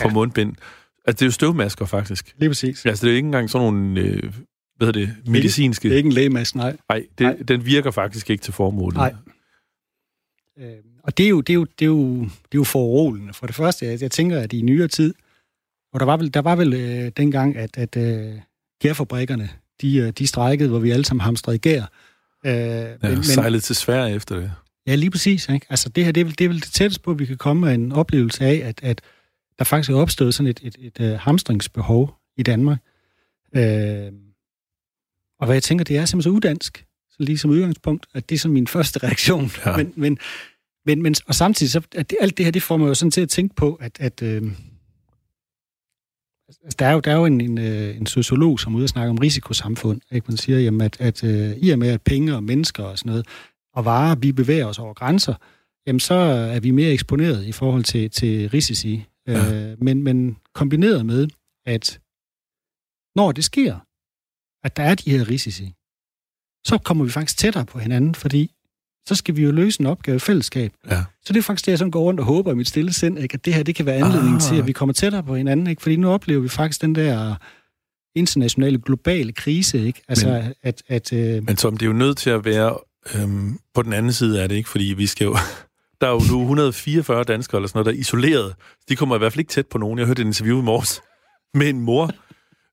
[0.00, 0.14] på ja.
[0.14, 0.56] mundbind.
[1.04, 2.34] Altså, det er jo støvmasker, faktisk.
[2.38, 2.86] Lige præcis.
[2.86, 4.22] Altså, det er ikke engang sådan nogle, øh,
[4.76, 5.88] hvad hedder det, medicinske...
[5.88, 6.76] Det er ikke en lægemask, nej.
[6.88, 8.96] Nej, det, nej, den virker faktisk ikke til formålet.
[8.96, 9.14] Nej.
[10.58, 13.32] Øh, og det er jo, det er jo, det er jo, det er jo foruroligende.
[13.32, 15.14] For det første, jeg, jeg tænker, at i nyere tid,
[15.92, 18.34] og der var vel, der var vel øh, dengang, at, at øh,
[18.82, 19.50] gærfabrikkerne,
[19.82, 21.82] de, øh, de strækkede, hvor vi alle sammen hamstrede gær.
[22.46, 24.52] Øh, ja, men, sejlede til Sverige efter det.
[24.86, 25.48] Ja, lige præcis.
[25.48, 25.66] Ikke?
[25.70, 27.36] Altså, det her, det er, vel, det er vel det tætteste på, at vi kan
[27.36, 29.00] komme med en oplevelse af, at, at
[29.58, 32.78] der faktisk er opstået sådan et, et, et, et uh, hamstringsbehov i Danmark.
[33.56, 34.12] Øh,
[35.40, 38.34] og hvad jeg tænker, det er simpelthen så udansk, så lige som udgangspunkt, at det
[38.34, 39.50] er sådan min første reaktion.
[39.66, 39.76] Ja.
[39.76, 40.18] Men, men,
[40.86, 43.10] men, men, og samtidig, så, at det, alt det her, det får mig jo sådan
[43.10, 44.42] til at tænke på, at, at øh,
[46.64, 48.84] altså, der er jo, der er jo en, en, øh, en sociolog, som er ude
[48.84, 50.00] og snakke om risikosamfund.
[50.10, 50.26] Ikke?
[50.28, 53.10] Man siger, jamen, at, at uh, i og med, at penge og mennesker og sådan
[53.10, 53.26] noget,
[53.74, 55.34] og varer, vi bevæger os over grænser,
[55.86, 56.14] jamen så
[56.54, 59.04] er vi mere eksponeret i forhold til, til risici.
[59.26, 59.70] Ja.
[59.70, 61.28] Øh, men, men kombineret med,
[61.66, 62.00] at
[63.16, 63.78] når det sker,
[64.64, 65.74] at der er de her risici,
[66.64, 68.54] så kommer vi faktisk tættere på hinanden, fordi
[69.10, 70.72] så skal vi jo løse en opgave i fællesskab.
[70.90, 71.04] Ja.
[71.24, 73.18] Så det er faktisk det, jeg sådan går rundt og håber i mit stille sind,
[73.18, 73.34] ikke?
[73.34, 74.40] at det her det kan være anledning ah.
[74.40, 75.66] til, at vi kommer tættere på hinanden.
[75.66, 75.82] Ikke?
[75.82, 77.34] Fordi nu oplever vi faktisk den der
[78.14, 79.86] internationale, globale krise.
[79.86, 80.02] Ikke?
[80.08, 81.44] Altså, men, at, at, øh...
[81.46, 82.78] men Tom, det er jo nødt til at være
[83.14, 84.68] øhm, på den anden side af det, ikke?
[84.68, 85.36] fordi vi skal jo...
[86.00, 88.54] Der er jo nu 144 danskere eller sådan noget, der er isoleret.
[88.88, 89.98] De kommer i hvert fald ikke tæt på nogen.
[89.98, 91.02] Jeg hørte et interview i morges
[91.58, 92.10] med en mor,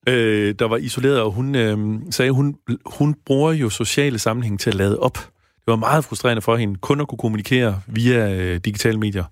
[0.08, 4.70] øh, der var isoleret, og hun øh, sagde, hun, hun bruger jo sociale sammenhæng til
[4.70, 5.18] at lade op.
[5.68, 9.24] Det var meget frustrerende for hende kun at kunne kommunikere via øh, digitale medier.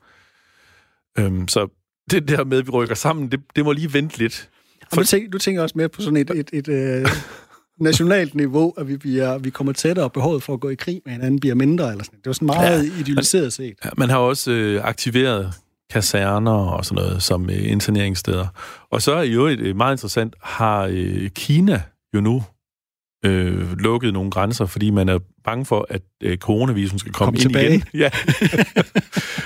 [1.19, 1.69] Øhm, så
[2.11, 4.51] det der med, at vi rykker sammen, det, det må lige vente lidt.
[4.95, 5.01] For...
[5.01, 7.07] Du, tænker, du tænker også mere på sådan et, et, et, øh,
[7.81, 11.01] nationalt niveau, at vi, bliver, vi kommer tættere, og behovet for at gå i krig
[11.05, 11.91] med hinanden bliver mindre.
[11.91, 12.19] Eller sådan.
[12.19, 13.75] Det var sådan meget ja, idealiseret set.
[13.85, 15.53] Ja, man har også øh, aktiveret
[15.91, 18.47] kaserner og sådan noget som øh, interneringssteder.
[18.91, 21.83] Og så er jo et, øh, meget interessant, har øh, Kina
[22.15, 22.43] jo nu
[23.25, 27.35] øh, lukket nogle grænser, fordi man er bange for, at øh, coronavirusen skal komme Kom
[27.35, 27.75] ind tilbage.
[27.75, 27.83] igen.
[28.03, 28.11] Ja.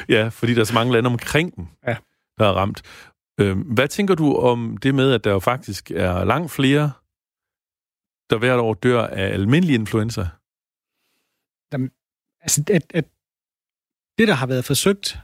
[0.16, 1.96] ja, fordi der er så mange lande omkring den, ja.
[2.38, 2.82] der er ramt.
[3.40, 6.92] Øh, hvad tænker du om det med, at der jo faktisk er langt flere,
[8.30, 10.20] der hvert år dør af almindelig influenza?
[11.72, 11.90] Jamen,
[12.40, 13.04] altså, at, at
[14.18, 15.18] det, der har været forsøgt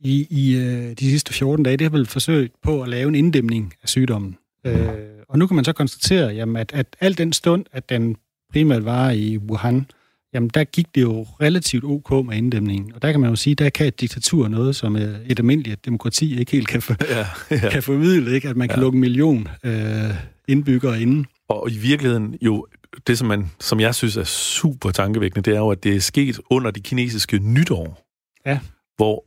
[0.00, 3.14] i, i øh, de sidste 14 dage, det har vel forsøgt på at lave en
[3.14, 4.38] inddæmning af sygdommen.
[4.66, 8.16] Øh, og nu kan man så konstatere, jamen, at, at al den stund, at den
[8.52, 9.86] primært var i Wuhan,
[10.34, 12.94] jamen der gik det jo relativt ok med inddæmningen.
[12.94, 16.38] Og der kan man jo sige, der kan et diktatur noget, som et almindeligt demokrati
[16.38, 17.70] ikke helt kan, for, ja, ja.
[17.70, 18.48] kan formidle, ikke?
[18.48, 18.82] at man kan ja.
[18.82, 20.10] lukke en million øh,
[20.48, 21.26] indbyggere inden.
[21.48, 22.66] Og i virkeligheden jo,
[23.06, 26.00] det som, man, som jeg synes er super tankevækkende, det er jo, at det er
[26.00, 28.04] sket under de kinesiske nytår.
[28.46, 28.60] Ja.
[28.96, 29.24] Hvor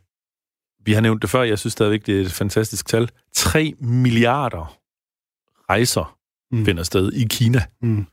[0.86, 3.10] vi har nævnt det før, jeg synes stadigvæk, det er et fantastisk tal.
[3.36, 4.81] 3 milliarder
[5.72, 6.18] rejser
[6.52, 6.66] mm.
[6.66, 7.62] finder sted i Kina.
[7.82, 8.06] Mm.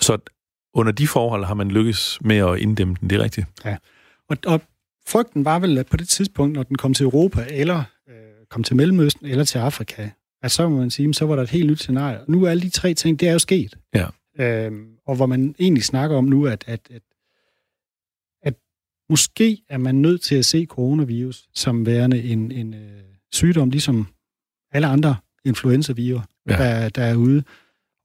[0.00, 0.18] Så
[0.74, 3.46] under de forhold har man lykkes med at inddæmme den, det er rigtigt.
[3.64, 3.76] Ja,
[4.28, 4.60] og, og
[5.08, 8.14] frygten var vel, at på det tidspunkt, når den kom til Europa, eller øh,
[8.50, 10.10] kom til Mellemøsten, eller til Afrika,
[10.42, 12.20] at så må man sige, så var der et helt nyt scenarie.
[12.28, 13.78] Nu er alle de tre ting, det er jo sket.
[13.94, 14.06] Ja.
[14.38, 17.02] Øhm, og hvor man egentlig snakker om nu, at, at, at
[19.10, 24.06] Måske er man nødt til at se coronavirus som værende en, en øh, sygdom, ligesom
[24.72, 26.56] alle andre influenza-virus, ja.
[26.56, 27.42] der, der er ude,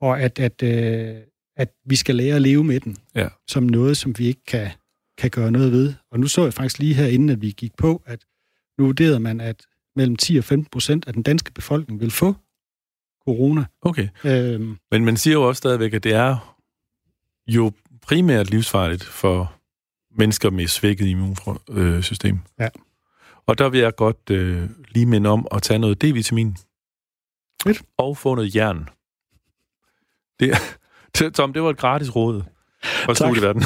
[0.02, 1.16] og at, at, øh,
[1.58, 3.28] at vi skal lære at leve med den, Ja.
[3.48, 4.70] som noget, som vi ikke kan,
[5.18, 5.94] kan gøre noget ved.
[6.12, 8.26] Og nu så jeg faktisk lige her, inden at vi gik på, at
[8.78, 9.66] nu vurderede man, at
[9.96, 12.36] mellem 10 og 15 procent af den danske befolkning vil få
[13.26, 13.66] corona.
[13.82, 14.08] Okay.
[14.24, 16.56] Øhm, Men man siger jo også stadigvæk, at det er
[17.48, 17.72] jo
[18.02, 19.56] primært livsfarligt for
[20.18, 22.40] mennesker med svækket immunsystem.
[22.60, 22.68] Ja.
[23.48, 26.56] Og der vil jeg godt øh, lige minde om at tage noget D-vitamin.
[27.64, 27.82] Fedt.
[27.98, 28.90] Og få noget jern.
[30.40, 30.54] Det,
[31.36, 32.44] Tom, det var et gratis råd
[32.84, 33.16] fra Tak.
[33.18, 33.64] Studieverden.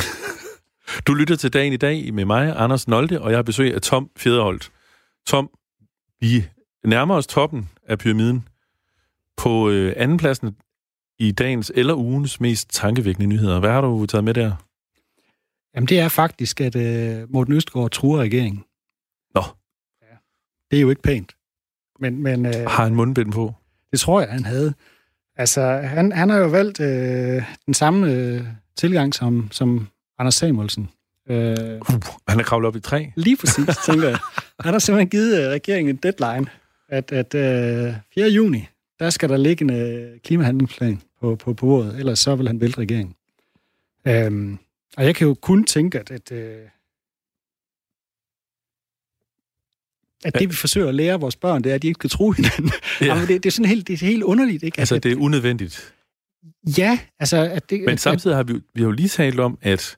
[1.07, 3.81] Du lytter til dagen i dag med mig, Anders Nolde, og jeg har besøg af
[3.81, 4.71] Tom Fjederholt.
[5.27, 5.49] Tom,
[6.19, 6.45] vi
[6.85, 8.47] nærmer os toppen af pyramiden.
[9.37, 10.55] På øh, andenpladsen
[11.19, 13.59] i dagens eller ugens mest tankevækkende nyheder.
[13.59, 14.55] Hvad har du taget med der?
[15.75, 18.63] jamen, det er faktisk, at øh, Morten Østgaard truer regeringen.
[19.35, 19.41] Nå.
[20.01, 20.15] Ja.
[20.71, 21.35] Det er jo ikke pænt.
[21.99, 23.53] Men, men øh, Har han mundbind på?
[23.93, 24.73] Det tror jeg, han havde.
[25.35, 28.41] Altså, han, han har jo valgt øh, den samme øh,
[28.77, 29.87] tilgang som, som
[30.19, 30.89] Anders Samuelsen.
[31.29, 31.57] Øh,
[31.89, 33.05] Uh, han er kravlet op i træ.
[33.15, 34.17] Lige præcis, tænker jeg.
[34.59, 36.45] Han har simpelthen givet øh, regeringen en deadline,
[36.89, 38.27] at, at øh, 4.
[38.27, 38.67] juni,
[38.99, 42.61] der skal der ligge en øh, klimahandlingsplan på, på, på bordet, ellers så vil han
[42.61, 43.15] vælte regeringen.
[44.07, 44.57] Øhm,
[44.97, 46.57] og jeg kan jo kun tænke, at, at, øh,
[50.25, 52.31] at det, vi forsøger at lære vores børn, det er, at de ikke skal tro
[52.31, 52.71] hinanden.
[53.01, 53.05] Ja.
[53.05, 53.13] Ja.
[53.13, 54.79] Jamen, det, det, er sådan helt, det er helt underligt, ikke?
[54.79, 55.93] Altså, at, det er unødvendigt.
[56.77, 57.37] Ja, altså...
[57.37, 59.97] At det, Men at, samtidig har vi, vi har jo lige talt om, at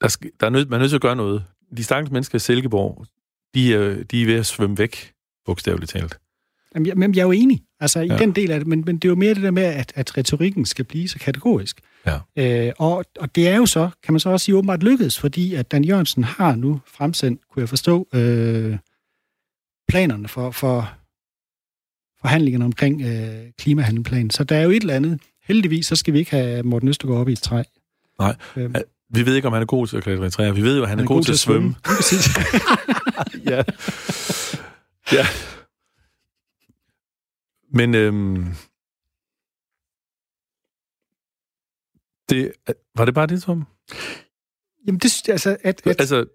[0.00, 1.44] der skal, der er nød, man er nødt til at gøre noget.
[1.76, 3.06] De stakkels mennesker i Silkeborg,
[3.54, 5.12] de er, de er ved at svømme væk,
[5.46, 6.18] bogstaveligt talt.
[6.74, 8.18] Jamen, jeg, men jeg er jo enig altså, i ja.
[8.18, 10.16] den del af det, men, men det er jo mere det der med, at, at
[10.16, 11.80] retorikken skal blive så kategorisk.
[12.06, 12.18] Ja.
[12.66, 15.54] Øh, og, og det er jo så, kan man så også sige, åbenbart lykkedes, fordi
[15.54, 18.76] at Dan Jørgensen har nu fremsendt, kunne jeg forstå, øh,
[19.88, 20.92] planerne for, for
[22.20, 24.30] forhandlingerne omkring øh, klimahandleplanen.
[24.30, 25.20] Så der er jo et eller andet.
[25.42, 27.62] Heldigvis, så skal vi ikke have Morten Østergaard op i et træ.
[28.18, 28.36] Nej.
[28.56, 28.74] Øhm,
[29.08, 30.52] Vi ved ikke, om han er god til at klatre i træer.
[30.52, 31.74] Vi ved jo, at han, er, god, til at svømme.
[31.84, 32.28] Præcis.
[33.50, 33.62] ja.
[35.12, 35.26] ja.
[37.70, 38.46] Men øhm,
[42.28, 42.52] det,
[42.94, 43.66] var det bare det, Tom?
[44.86, 46.26] Jamen, det synes jeg, altså, at, at Altså,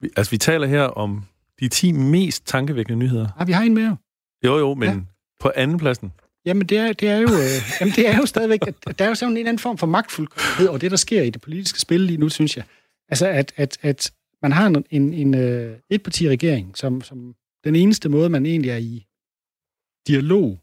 [0.00, 1.24] vi, altså, vi taler her om
[1.60, 3.28] de 10 mest tankevækkende nyheder.
[3.38, 3.96] ah, vi har en mere.
[4.44, 4.94] Jo, jo, men ja.
[4.94, 5.00] Ja.
[5.40, 6.12] på andenpladsen.
[6.46, 9.08] Jamen, det er, det er jo, øh, jamen, det er jo stadigvæk, at, der er
[9.08, 11.80] jo sådan en eller anden form for magtfuldkommenhed over det, der sker i det politiske
[11.80, 12.64] spil lige nu, synes jeg.
[13.08, 17.34] Altså, at, at, at man har en, en, en øh, etpartiregering, som, som
[17.64, 19.06] den eneste måde, man egentlig er i
[20.06, 20.60] dialog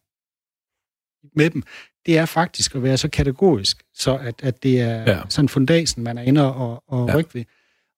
[1.35, 1.63] med dem,
[2.05, 5.11] det er faktisk at være så kategorisk, så at, at det er Ja.
[5.11, 5.21] ja.
[5.29, 7.11] sådan fundasen, man er inde og, og Ja.
[7.13, 7.19] ja.
[7.19, 7.45] rykke ved.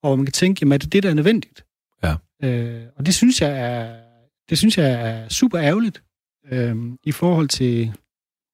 [0.04, 1.66] Og man kan tænke, jamen er det det, der er nødvendigt?
[2.04, 2.16] Ja.
[2.44, 4.00] Øh, og det synes jeg er,
[4.50, 6.04] det synes jeg er super ærgerligt
[6.52, 7.94] øh, i forhold til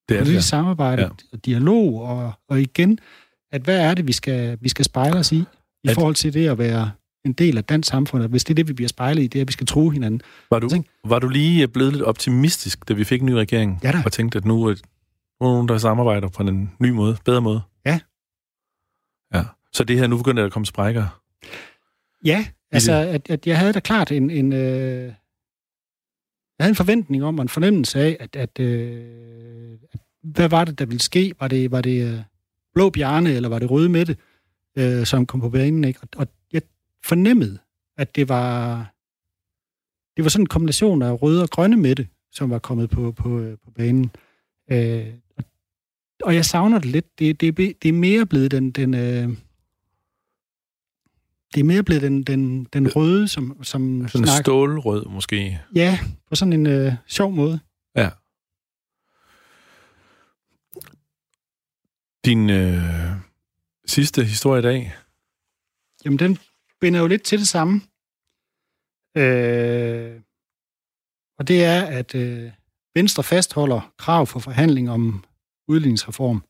[0.10, 0.43] Det er politisk det.
[0.43, 1.10] samarbejde Ja.
[1.34, 3.00] og dialog, og, og igen,
[3.52, 5.38] at hvad er det, vi skal, vi skal spejle os i,
[5.84, 6.91] i At- forhold til det at være
[7.26, 9.39] en del af dansk samfund, og hvis det er det, vi bliver spejlet i, det
[9.39, 10.22] er, at vi skal tro hinanden.
[10.52, 10.88] Var du, Tænk.
[11.06, 13.80] var du lige blevet lidt optimistisk, da vi fik en ny regering?
[13.84, 14.02] Ja da.
[14.06, 14.76] Og tænkte, at nu er
[15.41, 17.62] nu er nogen, der samarbejder på en ny måde, bedre måde?
[17.86, 18.00] Ja.
[19.34, 19.43] Ja.
[19.74, 21.22] Så det her, nu begynder der at komme sprækker.
[22.26, 25.14] Ja, altså, at, at jeg havde da klart en, en øh,
[26.60, 30.66] jeg havde en forventning om, og en fornemmelse af, at, at, øh, at hvad var
[30.66, 31.34] det, der ville ske?
[31.40, 32.20] Var det, var det øh,
[32.74, 34.18] blå bjarne, eller var det røde mætte,
[34.78, 35.84] øh, som kom på banen?
[35.84, 36.00] Ikke?
[36.02, 36.62] Og, og jeg
[37.06, 37.58] fornemmede,
[37.98, 38.78] at det var,
[40.18, 43.40] det var sådan en kombination af røde og grønne mætte, som var kommet på, på,
[43.40, 44.12] øh, på banen.
[44.72, 45.08] Øh,
[45.38, 45.44] og,
[46.24, 47.20] og jeg savner det lidt.
[47.20, 49.30] Det, det, det er mere blevet den, den øh,
[51.54, 54.43] det er mere blevet den, den, den røde, som, som Sådan en snakker.
[54.43, 55.60] stålrød måske.
[55.76, 57.60] Ja, på sådan en øh, sjov måde.
[57.95, 58.10] Ja.
[62.26, 63.12] Din øh,
[63.86, 64.95] sidste historie i dag.
[66.06, 66.38] Jamen, den
[66.82, 67.82] binder jo lidt til det samme.
[69.18, 70.22] Øh,
[71.38, 72.52] og det er, at øh,
[72.95, 75.24] Venstre fastholder krav for forhandling om
[75.68, 76.43] udligningsreform.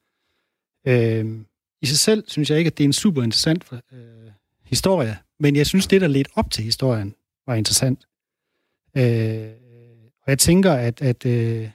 [0.88, 1.45] Øh,
[1.82, 4.32] I sig selv synes jeg ikke, at det er en super interessant øh,
[4.70, 7.16] historie, men jeg synes, det, der ledte op til historien,
[7.48, 8.08] var interessant.
[8.98, 9.52] Øh,
[10.22, 11.70] og jeg tænker, at, at øh,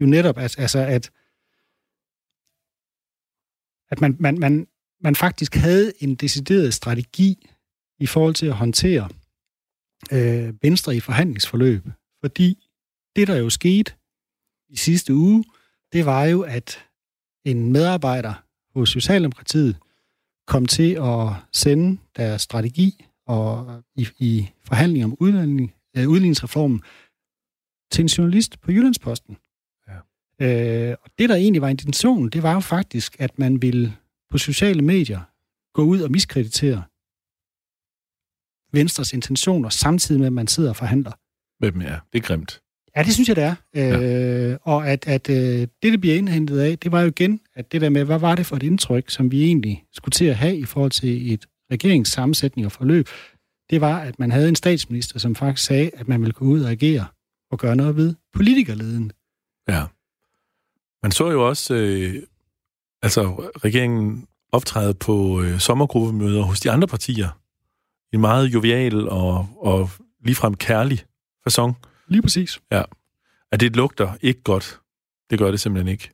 [0.00, 1.10] jo netop, at, altså, at,
[3.90, 4.66] at man, man, man,
[5.00, 7.48] man faktisk havde en decideret strategi
[7.98, 9.08] i forhold til at håndtere
[10.12, 11.88] øh, Venstre i forhandlingsforløb.
[12.20, 12.68] Fordi
[13.16, 13.92] det, der jo skete
[14.68, 15.44] i sidste uge,
[15.92, 16.78] det var jo, at
[17.44, 18.34] en medarbejder
[18.74, 19.76] hos Socialdemokratiet
[20.50, 26.82] kom til at sende deres strategi og i, i forhandlinger om udlænding, øh, udligningsreformen
[27.92, 29.36] til en journalist på Jyllandsposten.
[29.88, 30.90] Ja.
[30.90, 33.96] Øh, og det, der egentlig var intentionen, det var jo faktisk, at man ville
[34.30, 35.20] på sociale medier
[35.74, 36.82] gå ud og miskreditere
[38.72, 41.12] Venstres intentioner, samtidig med, at man sidder og forhandler.
[41.62, 41.98] Dem, ja.
[42.12, 42.62] Det er grimt.
[42.96, 43.54] Ja, det synes jeg, det er.
[43.74, 44.50] Ja.
[44.50, 47.72] Øh, og at, at øh, det, det bliver indhentet af, det var jo igen, at
[47.72, 50.36] det der med, hvad var det for et indtryk, som vi egentlig skulle til at
[50.36, 53.08] have i forhold til et regeringssammensætning og forløb,
[53.70, 56.62] det var, at man havde en statsminister, som faktisk sagde, at man ville gå ud
[56.62, 57.06] og agere
[57.50, 59.12] og gøre noget ved politikerleden.
[59.68, 59.84] Ja.
[61.02, 62.22] Man så jo også, øh,
[63.02, 67.28] altså regeringen optræde på øh, sommergruppemøder hos de andre partier.
[68.12, 69.90] I en meget jovial og, og
[70.24, 71.04] ligefrem kærlig
[71.44, 71.76] fasong.
[72.10, 72.60] Lige præcis.
[72.72, 72.82] Ja.
[73.52, 74.80] At det lugter ikke godt.
[75.30, 76.10] Det gør det simpelthen ikke.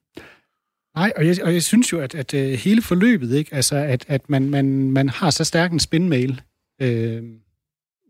[0.95, 3.77] Nej, og jeg, og jeg synes jo, at, at, at øh, hele forløbet, ikke, altså
[3.77, 6.43] at, at man, man, man har så stærk en spinmail,
[6.83, 7.25] øh,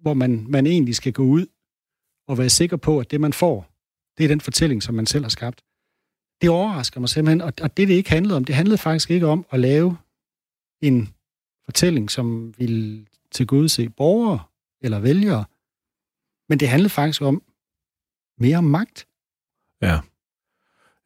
[0.00, 1.46] hvor man, man egentlig skal gå ud
[2.28, 3.70] og være sikker på, at det, man får,
[4.18, 5.62] det er den fortælling, som man selv har skabt.
[6.40, 9.26] Det overrasker mig simpelthen, og, og det, det ikke handlede om, det handlede faktisk ikke
[9.26, 9.96] om at lave
[10.82, 11.14] en
[11.64, 13.06] fortælling, som vil
[13.68, 14.40] se borgere
[14.80, 15.44] eller vælgere,
[16.48, 17.42] men det handlede faktisk om
[18.38, 19.06] mere magt.
[19.82, 20.00] Ja.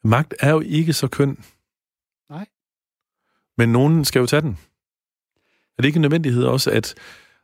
[0.05, 1.45] Magt er jo ikke så køn.
[2.31, 2.47] Nej.
[3.59, 4.59] Men nogen skal jo tage den.
[5.79, 6.95] Er det ikke en nødvendighed også, at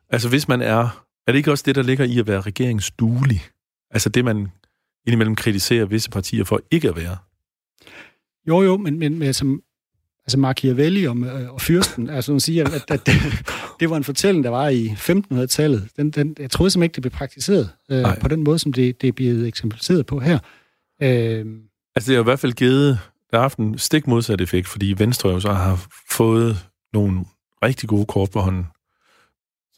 [0.09, 3.43] altså hvis man er, er det ikke også det, der ligger i at være regeringsduelig?
[3.91, 4.53] Altså det, man
[5.07, 7.17] indimellem kritiserer visse partier for ikke at være?
[8.49, 9.59] Jo, jo, men, men altså,
[10.21, 11.17] altså Machiavelli og,
[11.49, 13.15] og fyrsten, altså hun siger, at, at det,
[13.81, 15.89] det var en fortælling, der var i 1500-tallet.
[15.97, 19.01] Den, den, jeg troede simpelthen ikke, det blev praktiseret øh, på den måde, som det,
[19.01, 20.39] det er blevet eksemplificeret på her.
[21.03, 21.47] Øh,
[21.97, 22.99] altså det har i hvert fald givet,
[23.31, 26.57] der har haft en stik modsat effekt, fordi Venstre jo så har fået
[26.93, 27.25] nogle
[27.63, 28.67] rigtig gode kort på hånden.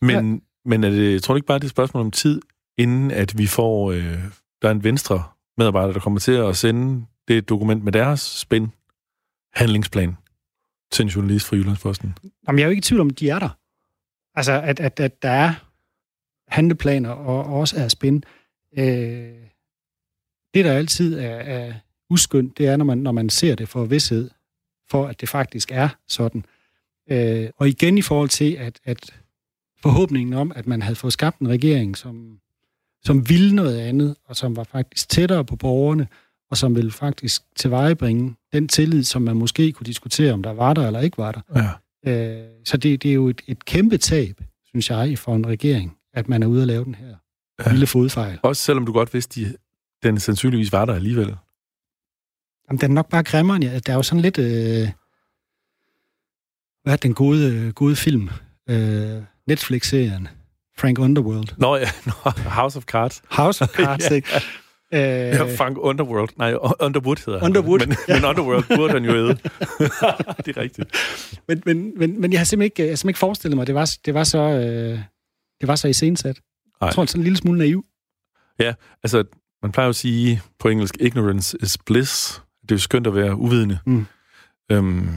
[0.02, 0.38] Men, ja.
[0.64, 2.40] men er det, jeg tror ikke bare, det er et spørgsmål om tid,
[2.78, 4.18] inden at vi får, øh,
[4.62, 5.24] der er en Venstre
[5.58, 8.68] medarbejder, der kommer til at sende det dokument med deres spænd
[9.54, 10.16] handlingsplan
[10.92, 12.14] til en journalist fra Jyllandsposten?
[12.48, 13.48] Jamen, jeg er jo ikke i tvivl om, de er der.
[14.38, 15.54] Altså, at, at, at der er
[16.48, 18.22] handleplaner og, og også er spænd.
[18.78, 19.34] Øh,
[20.54, 21.72] det, der altid er, er
[22.10, 24.30] uskyndt, det er, når man, når man ser det for vidshed,
[24.90, 26.44] for at det faktisk er sådan.
[27.10, 29.14] Øh, og igen i forhold til, at, at
[29.82, 32.38] forhåbningen om, at man havde fået skabt en regering, som,
[33.02, 36.08] som ville noget andet, og som var faktisk tættere på borgerne,
[36.50, 40.74] og som ville faktisk tilvejebringe den tillid, som man måske kunne diskutere, om der var
[40.74, 41.40] der eller ikke var der.
[41.56, 41.70] Ja.
[42.06, 45.96] Øh, så det, det er jo et, et kæmpe tab, synes jeg, for en regering,
[46.14, 47.14] at man er ude at lave den her
[47.66, 47.70] ja.
[47.70, 48.38] lille fodfejl.
[48.42, 49.56] Også selvom du godt vidste, at
[50.02, 51.36] den sandsynligvis var der alligevel.
[52.68, 53.58] Jamen, den er nok bare grimmere.
[53.62, 53.78] Ja.
[53.78, 54.38] Der er jo sådan lidt...
[54.38, 54.88] Øh,
[56.82, 58.28] hvad er den gode, gode film?
[58.70, 60.28] Øh, Netflix-serien.
[60.78, 61.48] Frank Underworld.
[61.56, 61.90] Nå ja,
[62.60, 63.22] House of Cards.
[63.30, 64.14] House of Cards, ja.
[64.14, 64.28] ikke?
[64.94, 66.28] Øh, ja, Frank Underworld.
[66.36, 67.78] Nej, Underwood hedder Underwood.
[67.78, 67.88] Han.
[67.88, 68.14] Men, ja.
[68.14, 69.28] men Underworld burde han jo æde.
[70.44, 70.96] det er rigtigt.
[71.48, 73.74] Men, men, men, men jeg har simpelthen ikke, jeg har simpelthen ikke forestillet mig, det
[73.74, 75.00] var, det var så, øh,
[75.60, 76.40] det var så iscenesat.
[76.80, 77.84] Jeg tror, sådan en lille smule naiv.
[78.58, 79.24] Ja, altså,
[79.62, 82.42] man plejer jo at sige på engelsk, ignorance is bliss.
[82.62, 83.78] Det er jo skønt at være uvidende.
[83.86, 84.06] Mm.
[84.70, 85.08] Øhm,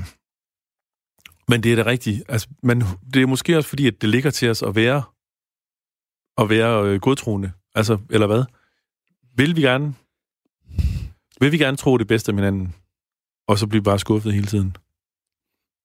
[1.48, 2.24] men det er da rigtigt.
[2.30, 5.04] Altså, man, det er måske også fordi, at det ligger til os at være,
[6.38, 7.52] at være øh, godtroende.
[7.76, 8.44] Altså, eller hvad?
[9.42, 9.94] Vil vi gerne,
[11.39, 12.76] vil vi gerne tro det bedste af hinanden,
[13.48, 14.76] og så blive bare skuffet hele tiden?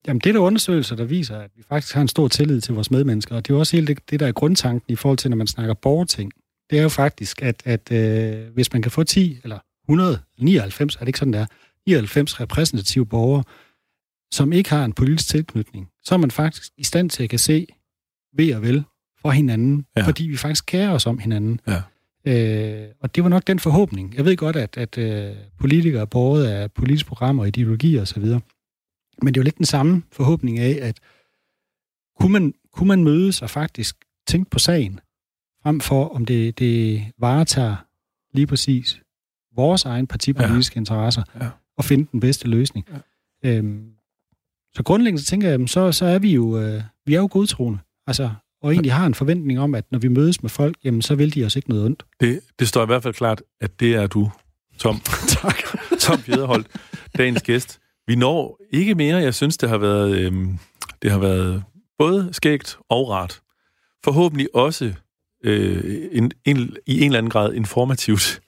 [0.07, 2.75] Jamen, det er der undersøgelser, der viser, at vi faktisk har en stor tillid til
[2.75, 5.19] vores medmennesker, og det er jo også hele det, det der er grundtanken i forhold
[5.19, 6.33] til, når man snakker borgerting.
[6.71, 11.01] Det er jo faktisk, at, at øh, hvis man kan få 10 eller 199, er
[11.01, 11.47] det ikke sådan, der
[11.87, 13.45] 99 repræsentative borgere,
[14.33, 17.39] som ikke har en politisk tilknytning, så er man faktisk i stand til at kan
[17.39, 17.67] se
[18.37, 18.85] ved og vel
[19.23, 20.07] for hinanden, ja.
[20.07, 21.61] fordi vi faktisk kærer os om hinanden.
[21.67, 21.83] Ja.
[22.27, 24.15] Øh, og det var nok den forhåbning.
[24.15, 28.25] Jeg ved godt, at, at øh, politikere er båret af politiske programmer, ideologier osv.,
[29.23, 31.01] men det er jo lidt den samme forhåbning af, at
[32.21, 33.97] kunne man, kunne man mødes og faktisk
[34.27, 35.01] tænke på sagen,
[35.63, 37.77] frem for om det, det varetager
[38.33, 39.03] lige præcis
[39.57, 40.81] vores egen partipolitiske ja.
[40.81, 41.49] interesser, ja.
[41.77, 42.89] og finde den bedste løsning.
[43.43, 43.51] Ja.
[43.51, 43.91] Øhm,
[44.75, 47.79] så grundlæggende så tænker jeg, så, så er vi jo, øh, vi er jo godtroende.
[48.07, 48.31] Altså,
[48.67, 51.35] og egentlig har en forventning om, at når vi mødes med folk, jamen så vil
[51.35, 52.05] de os ikke noget ondt.
[52.21, 54.31] Det, det står i hvert fald klart, at det er du,
[54.79, 55.01] Tom.
[55.43, 55.57] tak.
[56.01, 56.67] Tom Fjederholt,
[57.19, 57.81] dagens gæst.
[58.07, 59.17] Vi når ikke mere.
[59.17, 60.59] Jeg synes, det har været, øhm,
[61.03, 61.65] det har været
[61.99, 63.41] både skægt og rart.
[64.05, 64.93] Forhåbentlig også
[65.45, 68.41] øh, en, en, i en eller anden grad informativt.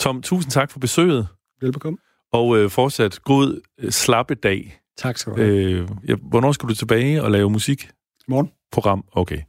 [0.00, 1.28] Tom, tusind tak for besøget.
[1.60, 1.98] Velbekomme.
[2.32, 4.80] Og øh, fortsat god øh, slappe dag.
[4.98, 5.52] Tak skal du have.
[5.52, 7.90] Øh, ja, hvornår skal du tilbage og lave musik?
[8.28, 8.50] Morgen.
[8.72, 9.42] Program, okay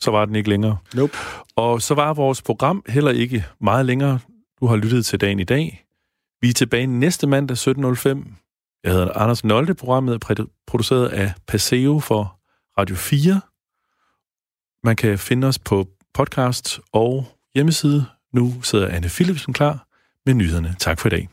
[0.00, 0.76] så var den ikke længere.
[0.94, 1.16] Nope.
[1.56, 4.18] Og så var vores program heller ikke meget længere.
[4.60, 5.84] Du har lyttet til dagen i dag.
[6.40, 8.34] Vi er tilbage næste mandag 17.05.
[8.84, 9.74] Jeg hedder Anders Nolte.
[9.74, 12.38] Programmet er produceret af Paseo for
[12.78, 13.40] Radio 4.
[14.84, 18.06] Man kan finde os på podcast og hjemmeside.
[18.32, 19.86] Nu sidder Anne Philipsen klar
[20.26, 20.76] med nyhederne.
[20.78, 21.28] Tak for i dag.